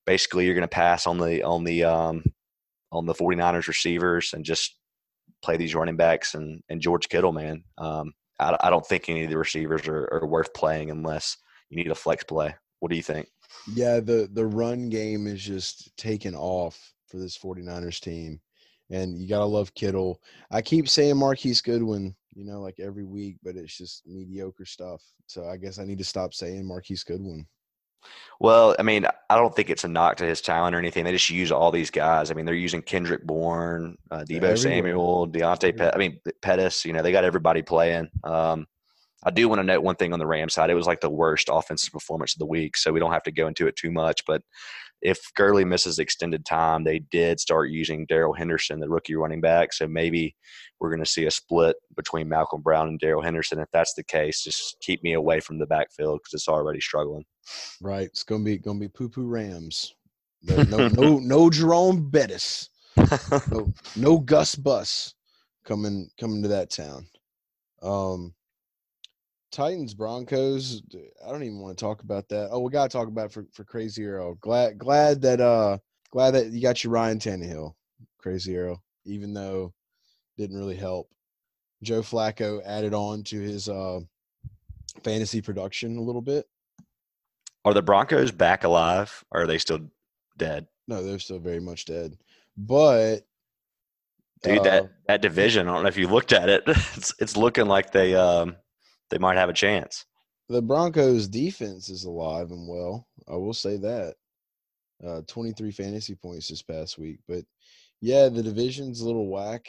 [0.07, 2.24] basically you're gonna pass on the on the um,
[2.93, 4.76] on the 49ers receivers and just
[5.43, 7.62] play these running backs and, and George Kittle, man.
[7.76, 11.36] Um, I, I, don't think any of the receivers are, are worth playing unless
[11.70, 12.55] you need a flex play.
[12.80, 13.28] What do you think?
[13.74, 18.41] Yeah, the the run game is just taken off for this 49ers team.
[18.91, 20.20] And you gotta love Kittle.
[20.51, 25.03] I keep saying Marquise Goodwin, you know, like every week, but it's just mediocre stuff.
[25.26, 27.47] So I guess I need to stop saying Marquise Goodwin.
[28.41, 31.05] Well, I mean, I don't think it's a knock to his talent or anything.
[31.05, 32.31] They just use all these guys.
[32.31, 35.73] I mean, they're using Kendrick Bourne, uh, Deebo Samuel, Dante.
[35.73, 36.85] Pe- I mean, Pettis.
[36.85, 38.09] You know, they got everybody playing.
[38.23, 38.67] Um,
[39.25, 40.71] I do want to note one thing on the Ram side.
[40.71, 43.33] It was like the worst offensive performance of the week, so we don't have to
[43.33, 44.25] go into it too much.
[44.25, 44.43] But
[45.01, 49.73] if Gurley misses extended time, they did start using Darrell Henderson, the rookie running back.
[49.73, 50.35] So maybe
[50.81, 53.61] we're going to see a split between Malcolm Brown and Darrell Henderson.
[53.61, 57.25] If that's the case, just keep me away from the backfield because it's already struggling.
[57.81, 58.07] Right.
[58.07, 59.95] It's gonna be gonna be poo poo Rams.
[60.43, 62.69] No no no, no Jerome Bettis.
[63.51, 65.15] No, no Gus Bus
[65.65, 67.07] coming coming to that town.
[67.83, 68.35] Um
[69.51, 70.83] Titans Broncos.
[71.27, 72.49] I don't even want to talk about that.
[72.51, 74.37] Oh, we gotta talk about for for Crazy Arrow.
[74.41, 75.79] Glad glad that uh
[76.11, 77.75] glad that you got your Ryan Tannehill,
[78.19, 78.83] Crazy Arrow.
[79.05, 79.73] Even though
[80.37, 81.11] didn't really help.
[81.83, 84.01] Joe Flacco added on to his uh
[85.03, 86.47] fantasy production a little bit.
[87.65, 89.81] Are the Broncos back alive or are they still
[90.37, 90.67] dead?
[90.87, 92.17] No, they're still very much dead.
[92.57, 93.27] But
[94.43, 96.65] dude, uh, that that division, I don't know if you looked at it.
[96.97, 98.57] It's it's looking like they um
[99.11, 100.05] they might have a chance.
[100.49, 103.07] The Broncos defense is alive and well.
[103.29, 104.15] I will say that.
[105.05, 107.45] Uh 23 fantasy points this past week, but
[108.01, 109.69] yeah, the division's a little whack.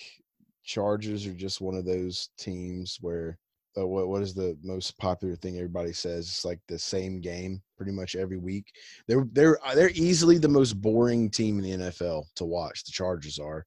[0.64, 3.38] Chargers are just one of those teams where
[3.78, 6.28] uh, what what is the most popular thing everybody says?
[6.28, 8.72] It's like the same game pretty much every week.
[9.08, 12.84] They're they're uh, they're easily the most boring team in the NFL to watch.
[12.84, 13.66] The Chargers are.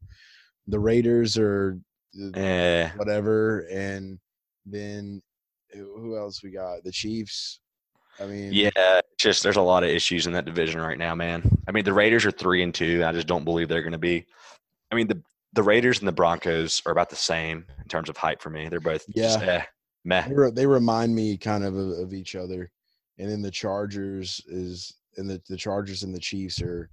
[0.68, 1.78] The Raiders are
[2.34, 2.90] eh.
[2.96, 4.18] whatever, and
[4.66, 5.22] then
[5.72, 6.84] who, else we got?
[6.84, 7.60] The Chiefs.
[8.20, 11.42] I mean, Yeah, just there's a lot of issues in that division right now, man.
[11.66, 13.02] I mean, the Raiders are three and two.
[13.04, 14.26] I just don't believe they're going to be.
[14.90, 15.20] I mean, the
[15.54, 18.68] the Raiders and the Broncos are about the same in terms of hype for me.
[18.68, 19.46] They're both just, Yeah.
[19.46, 19.62] eh,
[20.04, 20.28] meh.
[20.28, 22.70] they, re- they remind me kind of, of of each other.
[23.18, 26.88] And then the Chargers is and the the Chargers and the Chiefs are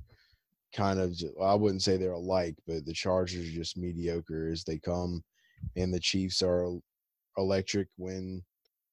[0.74, 4.64] kind of well, I wouldn't say they're alike, but the Chargers are just mediocre as
[4.64, 5.24] they come,
[5.76, 6.70] and the Chiefs are
[7.38, 8.44] electric when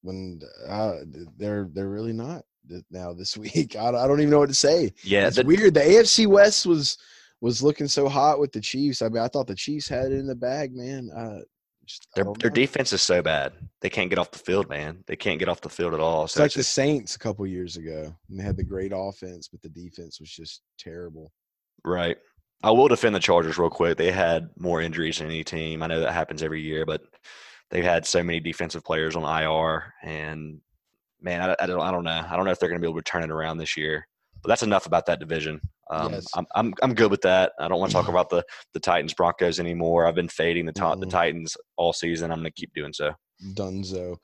[0.03, 0.97] when uh,
[1.36, 2.42] they're they're really not
[2.90, 3.76] now this week.
[3.76, 4.92] I, don't- I don't even know what to say.
[5.03, 5.74] Yeah, it's the, weird.
[5.74, 6.99] The AFC West was
[7.40, 9.03] was looking so hot with the Chiefs.
[9.03, 11.11] I mean, I thought the Chiefs had it in the bag, man.
[11.14, 11.40] Uh,
[11.84, 13.53] just, their their defense is so bad.
[13.80, 15.05] They can't get off the field, man.
[15.07, 16.24] They can't get off the field at all.
[16.24, 18.12] It's So like it's the Saints a couple years ago.
[18.28, 21.30] And they had the great offense, but the defense was just terrible.
[21.84, 22.16] right.
[22.62, 23.99] I will defend the Chargers real quick.
[23.99, 25.82] They had more injuries than any team.
[25.82, 27.03] I know that happens every year, but
[27.70, 30.60] they've had so many defensive players on IR, and
[31.20, 32.24] man, I, I don't I don't know.
[32.28, 34.06] I don't know if they're going to be able to turn it around this year.
[34.42, 35.60] But that's enough about that division.
[35.90, 36.26] Um, Yes.
[36.36, 37.52] I'm, I'm I'm good with that.
[37.58, 38.44] I don't want to talk about the
[38.74, 40.06] the Titans Broncos anymore.
[40.06, 41.10] I've been fading the ta- the Mhm.
[41.10, 42.30] Titans all season.
[42.30, 43.12] I'm going to keep doing so.
[43.54, 44.16] Dunzo.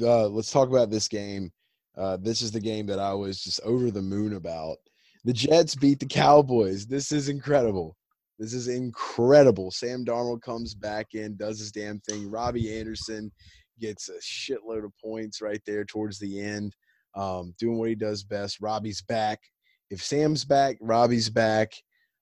[0.00, 1.52] Uh, let's talk about this game.
[1.96, 4.76] Uh, this is the game that I was just over the moon about.
[5.24, 6.86] The Jets beat the Cowboys.
[6.86, 7.95] This is incredible.
[8.38, 9.70] This is incredible.
[9.70, 12.30] Sam Darnold comes back in, does his damn thing.
[12.30, 13.32] Robbie Anderson
[13.80, 16.74] gets a shitload of points right there towards the end,
[17.14, 18.58] um, doing what he does best.
[18.60, 19.40] Robbie's back.
[19.90, 21.72] If Sam's back, Robbie's back.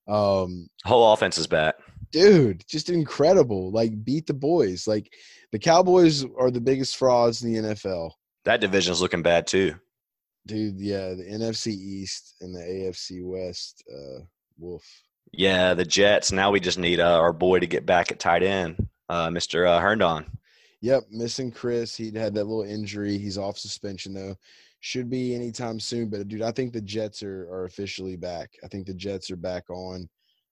[0.06, 1.76] Um, Whole offense is back.
[2.12, 3.72] dude, just incredible.
[3.72, 4.86] Like beat the boys.
[4.86, 5.10] Like
[5.50, 8.10] the Cowboys are the biggest frauds in the NFL.
[8.44, 9.74] That division's looking bad too.
[10.46, 14.20] Dude, yeah, the NFC East and the AFC West, uh,
[14.58, 14.82] woof.
[15.38, 16.32] Yeah, the Jets.
[16.32, 19.68] Now we just need uh, our boy to get back at tight end, uh, Mr.
[19.68, 20.26] Uh, Herndon.
[20.80, 21.96] Yep, missing Chris.
[21.96, 23.16] He'd had that little injury.
[23.16, 24.36] He's off suspension though.
[24.80, 26.10] Should be anytime soon.
[26.10, 28.50] But dude, I think the Jets are are officially back.
[28.62, 30.08] I think the Jets are back on.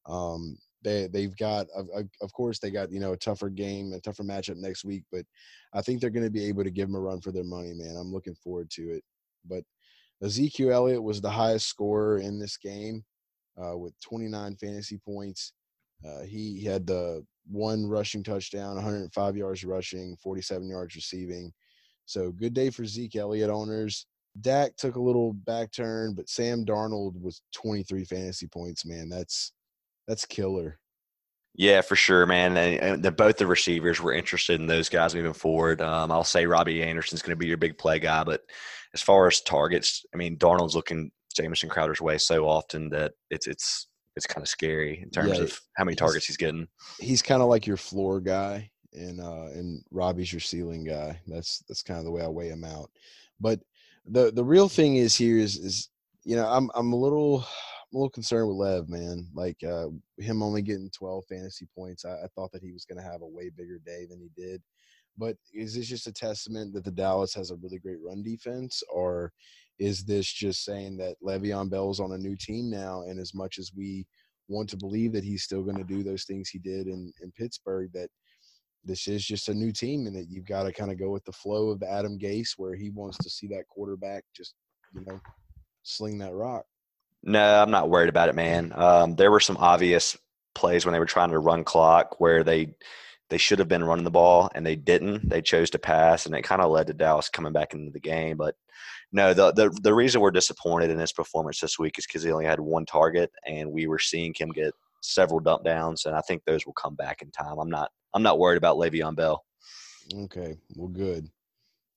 [0.06, 1.88] Um, they they've got of,
[2.22, 5.04] of- course they got you know a tougher game, a tougher matchup next week.
[5.12, 5.26] But
[5.74, 7.74] I think they're going to be able to give them a run for their money,
[7.74, 7.96] man.
[7.96, 9.04] I'm looking forward to it.
[9.44, 9.64] But
[10.22, 13.04] Ezekiel Elliott was the highest scorer in this game
[13.60, 15.52] uh, with 29 fantasy points.
[16.06, 21.52] Uh, he, had the one rushing touchdown, 105 yards rushing, 47 yards receiving.
[22.06, 24.06] So good day for Zeke Elliott owners.
[24.40, 28.84] Dak took a little back turn, but Sam Darnold was 23 fantasy points.
[28.84, 29.52] Man, that's
[30.08, 30.78] that's killer.
[31.54, 32.56] Yeah, for sure, man.
[32.56, 35.82] And the, both the receivers were interested in those guys moving forward.
[35.82, 38.42] Um, I'll say Robbie Anderson's going to be your big play guy, but
[38.94, 43.46] as far as targets, I mean, Darnold's looking Jamison Crowder's way so often that it's
[43.46, 46.68] it's it's kind of scary in terms Yeah, of how many he's- targets he's getting.
[47.00, 51.20] He's kind of like your floor guy, and uh, and Robbie's your ceiling guy.
[51.26, 52.90] That's that's kind of the way I weigh him out.
[53.40, 53.60] But
[54.06, 55.88] the the real thing is here is is
[56.24, 57.40] you know I'm I'm a little
[57.92, 59.28] I'm a little concerned with Lev, man.
[59.34, 62.04] Like uh, him only getting 12 fantasy points.
[62.06, 64.30] I, I thought that he was going to have a way bigger day than he
[64.34, 64.62] did.
[65.18, 68.82] But is this just a testament that the Dallas has a really great run defense,
[68.90, 69.30] or
[69.78, 73.58] is this just saying that Le'Veon Bell's on a new team now, and as much
[73.58, 74.06] as we
[74.48, 77.32] want to believe that he's still going to do those things he did in in
[77.32, 78.08] Pittsburgh, that
[78.84, 81.24] this is just a new team, and that you've got to kind of go with
[81.24, 84.54] the flow of Adam Gase, where he wants to see that quarterback just
[84.94, 85.20] you know
[85.82, 86.64] sling that rock.
[87.24, 88.72] No, I'm not worried about it, man.
[88.74, 90.16] Um, there were some obvious
[90.54, 92.74] plays when they were trying to run clock where they
[93.32, 95.26] they should have been running the ball and they didn't.
[95.26, 97.98] They chose to pass, and it kind of led to Dallas coming back into the
[97.98, 98.36] game.
[98.36, 98.56] But
[99.10, 102.30] no, the the the reason we're disappointed in his performance this week is because he
[102.30, 106.20] only had one target, and we were seeing him get several dump downs, and I
[106.20, 107.58] think those will come back in time.
[107.58, 109.42] I'm not I'm not worried about Le'Veon Bell.
[110.14, 111.26] Okay, well, good.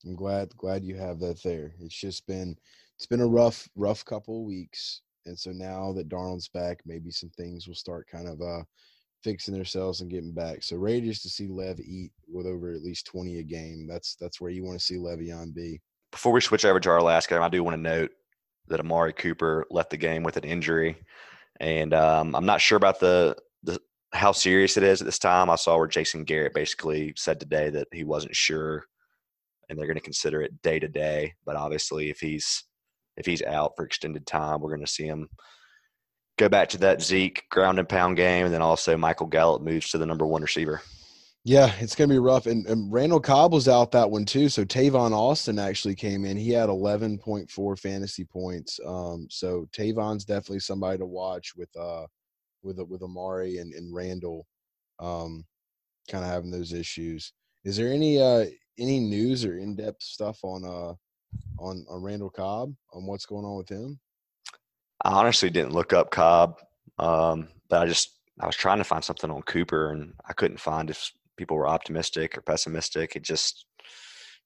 [0.06, 1.74] I'm glad glad you have that there.
[1.82, 2.56] It's just been
[2.96, 7.32] it's been a rough rough couple weeks, and so now that Darnold's back, maybe some
[7.32, 8.64] things will start kind of uh
[9.26, 10.62] fixing themselves and getting back.
[10.62, 13.88] So ready just to see Lev eat with over at least 20 a game.
[13.88, 15.82] That's that's where you want to see Le'Veon be.
[16.12, 18.12] Before we switch over to our last game, I do want to note
[18.68, 20.96] that Amari Cooper left the game with an injury,
[21.60, 23.82] and um, I'm not sure about the the
[24.14, 25.50] how serious it is at this time.
[25.50, 28.86] I saw where Jason Garrett basically said today that he wasn't sure,
[29.68, 31.34] and they're going to consider it day to day.
[31.46, 32.64] But obviously, if he's
[33.18, 35.28] if he's out for extended time, we're going to see him
[36.38, 39.90] go back to that Zeke ground and pound game, and then also Michael Gallup moves
[39.90, 40.82] to the number one receiver.
[41.48, 42.48] Yeah, it's gonna be rough.
[42.48, 44.50] And, and Randall Cobb was out that one too.
[44.50, 46.38] So Tavon Austin actually came in.
[46.38, 48.80] He had 11.4 fantasy points.
[48.84, 52.08] Um, so Tavon's definitely somebody to watch with uh
[52.64, 54.48] with with Amari and, and Randall,
[55.00, 55.46] um,
[56.10, 57.32] kind of having those issues.
[57.64, 58.46] Is there any uh
[58.80, 60.96] any news or in depth stuff on uh
[61.62, 64.00] on on Randall Cobb on what's going on with him?
[65.04, 66.60] I honestly didn't look up Cobb,
[67.00, 70.60] um, but I just I was trying to find something on Cooper, and I couldn't
[70.60, 73.16] find if people were optimistic or pessimistic.
[73.16, 73.66] It just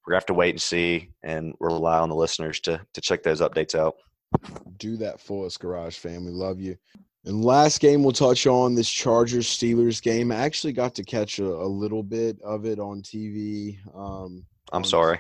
[0.06, 3.24] we're gonna have to wait and see, and rely on the listeners to to check
[3.24, 3.96] those updates out.
[4.78, 6.32] Do that for us, Garage family.
[6.32, 6.78] Love you.
[7.26, 10.32] And last game we'll touch on this Chargers Steelers game.
[10.32, 13.78] I actually got to catch a, a little bit of it on TV.
[13.94, 15.20] Um, I'm on- sorry.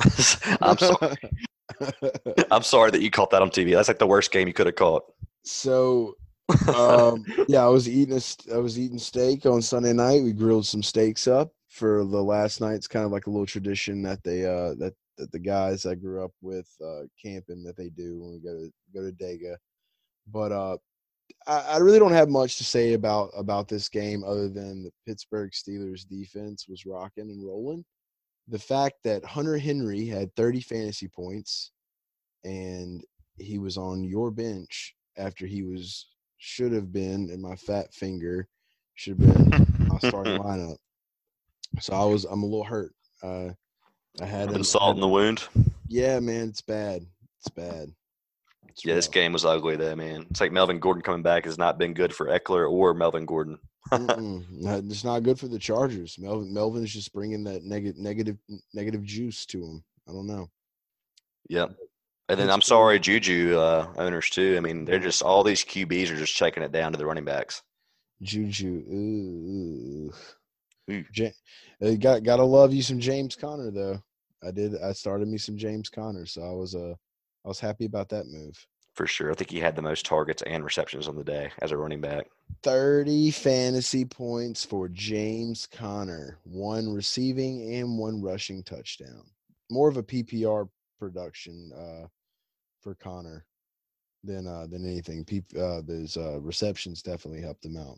[0.62, 1.16] I'm sorry.
[2.50, 3.72] I'm sorry that you caught that on TV.
[3.74, 5.04] That's like the worst game you could have caught.
[5.44, 6.14] so
[6.74, 10.22] um, yeah, I was eating a I was eating steak on Sunday night.
[10.22, 12.74] We grilled some steaks up for the last night.
[12.74, 15.94] It's kind of like a little tradition that they uh that, that the guys I
[15.94, 19.56] grew up with uh camping that they do when we go to go to Dega.
[20.26, 20.78] But uh
[21.46, 24.92] I, I really don't have much to say about about this game other than the
[25.06, 27.84] Pittsburgh Steelers defense was rocking and rolling.
[28.48, 31.72] The fact that Hunter Henry had 30 fantasy points
[32.44, 33.04] and
[33.36, 36.06] he was on your bench after he was
[36.38, 38.48] should have been in my fat finger
[38.94, 40.76] should have been my starting lineup.
[41.80, 42.92] So I was I'm a little hurt.
[43.22, 43.50] Uh,
[44.20, 44.50] I had.
[44.50, 45.46] I Insult in the wound.
[45.88, 47.06] Yeah, man, it's bad.
[47.38, 47.92] It's bad.
[48.84, 50.26] Yeah, this game was ugly though, man.
[50.30, 53.58] It's like Melvin Gordon coming back has not been good for Ekeler or Melvin Gordon.
[53.90, 56.18] It's not good for the Chargers.
[56.18, 58.36] Melvin Melvin is just bringing that negative negative
[58.74, 59.84] negative juice to him.
[60.08, 60.50] I don't know.
[61.48, 61.74] Yep.
[62.28, 64.54] And then I'm sorry, Juju uh, owners too.
[64.56, 67.24] I mean, they're just all these QBs are just checking it down to the running
[67.24, 67.62] backs.
[68.20, 68.84] Juju.
[68.92, 70.12] Ooh.
[70.90, 71.04] Ooh.
[71.82, 74.02] Uh, got gotta love you some James Conner though.
[74.46, 74.80] I did.
[74.82, 76.94] I started me some James Conner, so I was uh
[77.48, 78.66] I was happy about that move.
[78.94, 79.30] For sure.
[79.30, 82.02] I think he had the most targets and receptions on the day as a running
[82.02, 82.26] back.
[82.62, 89.22] 30 fantasy points for James Conner, one receiving and one rushing touchdown.
[89.70, 90.68] More of a PPR
[90.98, 92.06] production uh,
[92.82, 93.46] for Conner
[94.24, 95.24] than uh, than anything.
[95.24, 97.96] P- uh, those uh, receptions definitely helped him out.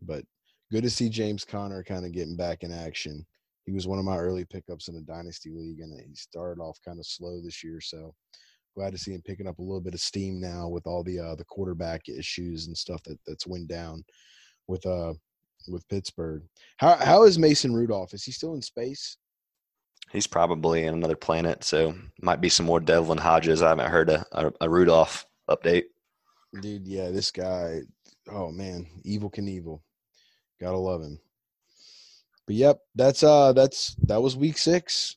[0.00, 0.24] But
[0.70, 3.26] good to see James Conner kind of getting back in action.
[3.66, 6.78] He was one of my early pickups in the dynasty league, and he started off
[6.82, 7.78] kind of slow this year.
[7.78, 8.14] So
[8.74, 11.18] glad to see him picking up a little bit of steam now with all the
[11.18, 14.04] uh, the quarterback issues and stuff that that's went down
[14.68, 15.12] with uh
[15.68, 16.42] with Pittsburgh.
[16.78, 18.14] How how is Mason Rudolph?
[18.14, 19.16] Is he still in space?
[20.10, 23.62] He's probably in another planet, so might be some more Devlin Hodges.
[23.62, 25.84] I haven't heard a, a, a Rudolph update.
[26.60, 27.80] Dude, yeah, this guy.
[28.30, 29.82] Oh man, evil can evil.
[30.60, 31.18] Gotta love him.
[32.46, 35.16] But yep, that's uh that's that was week six.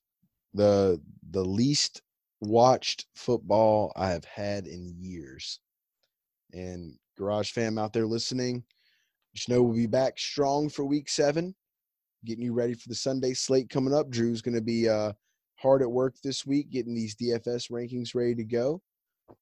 [0.53, 1.01] The
[1.31, 2.01] the least
[2.41, 5.59] watched football I have had in years.
[6.53, 8.63] And Garage fam out there listening,
[9.35, 11.53] just know we'll be back strong for week seven.
[12.23, 14.09] Getting you ready for the Sunday slate coming up.
[14.09, 15.13] Drew's gonna be uh
[15.57, 18.81] hard at work this week getting these DFS rankings ready to go.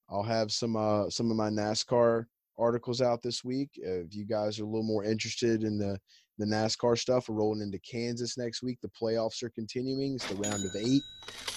[0.09, 2.25] I'll have some uh some of my NASCAR
[2.57, 3.69] articles out this week.
[3.85, 5.99] Uh, if you guys are a little more interested in the
[6.37, 8.79] the NASCAR stuff, we're rolling into Kansas next week.
[8.81, 10.15] The playoffs are continuing.
[10.15, 11.03] It's the round of eight,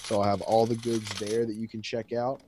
[0.03, 2.41] so I'll have all the goods there that you can check out.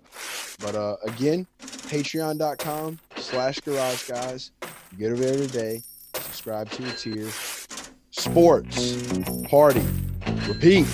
[0.59, 4.51] But uh, again, Patreon.com slash Garage Guys.
[4.97, 5.81] Get over there today.
[6.13, 7.29] Subscribe to a tier.
[8.11, 9.85] Sports, party,
[10.47, 10.85] repeat.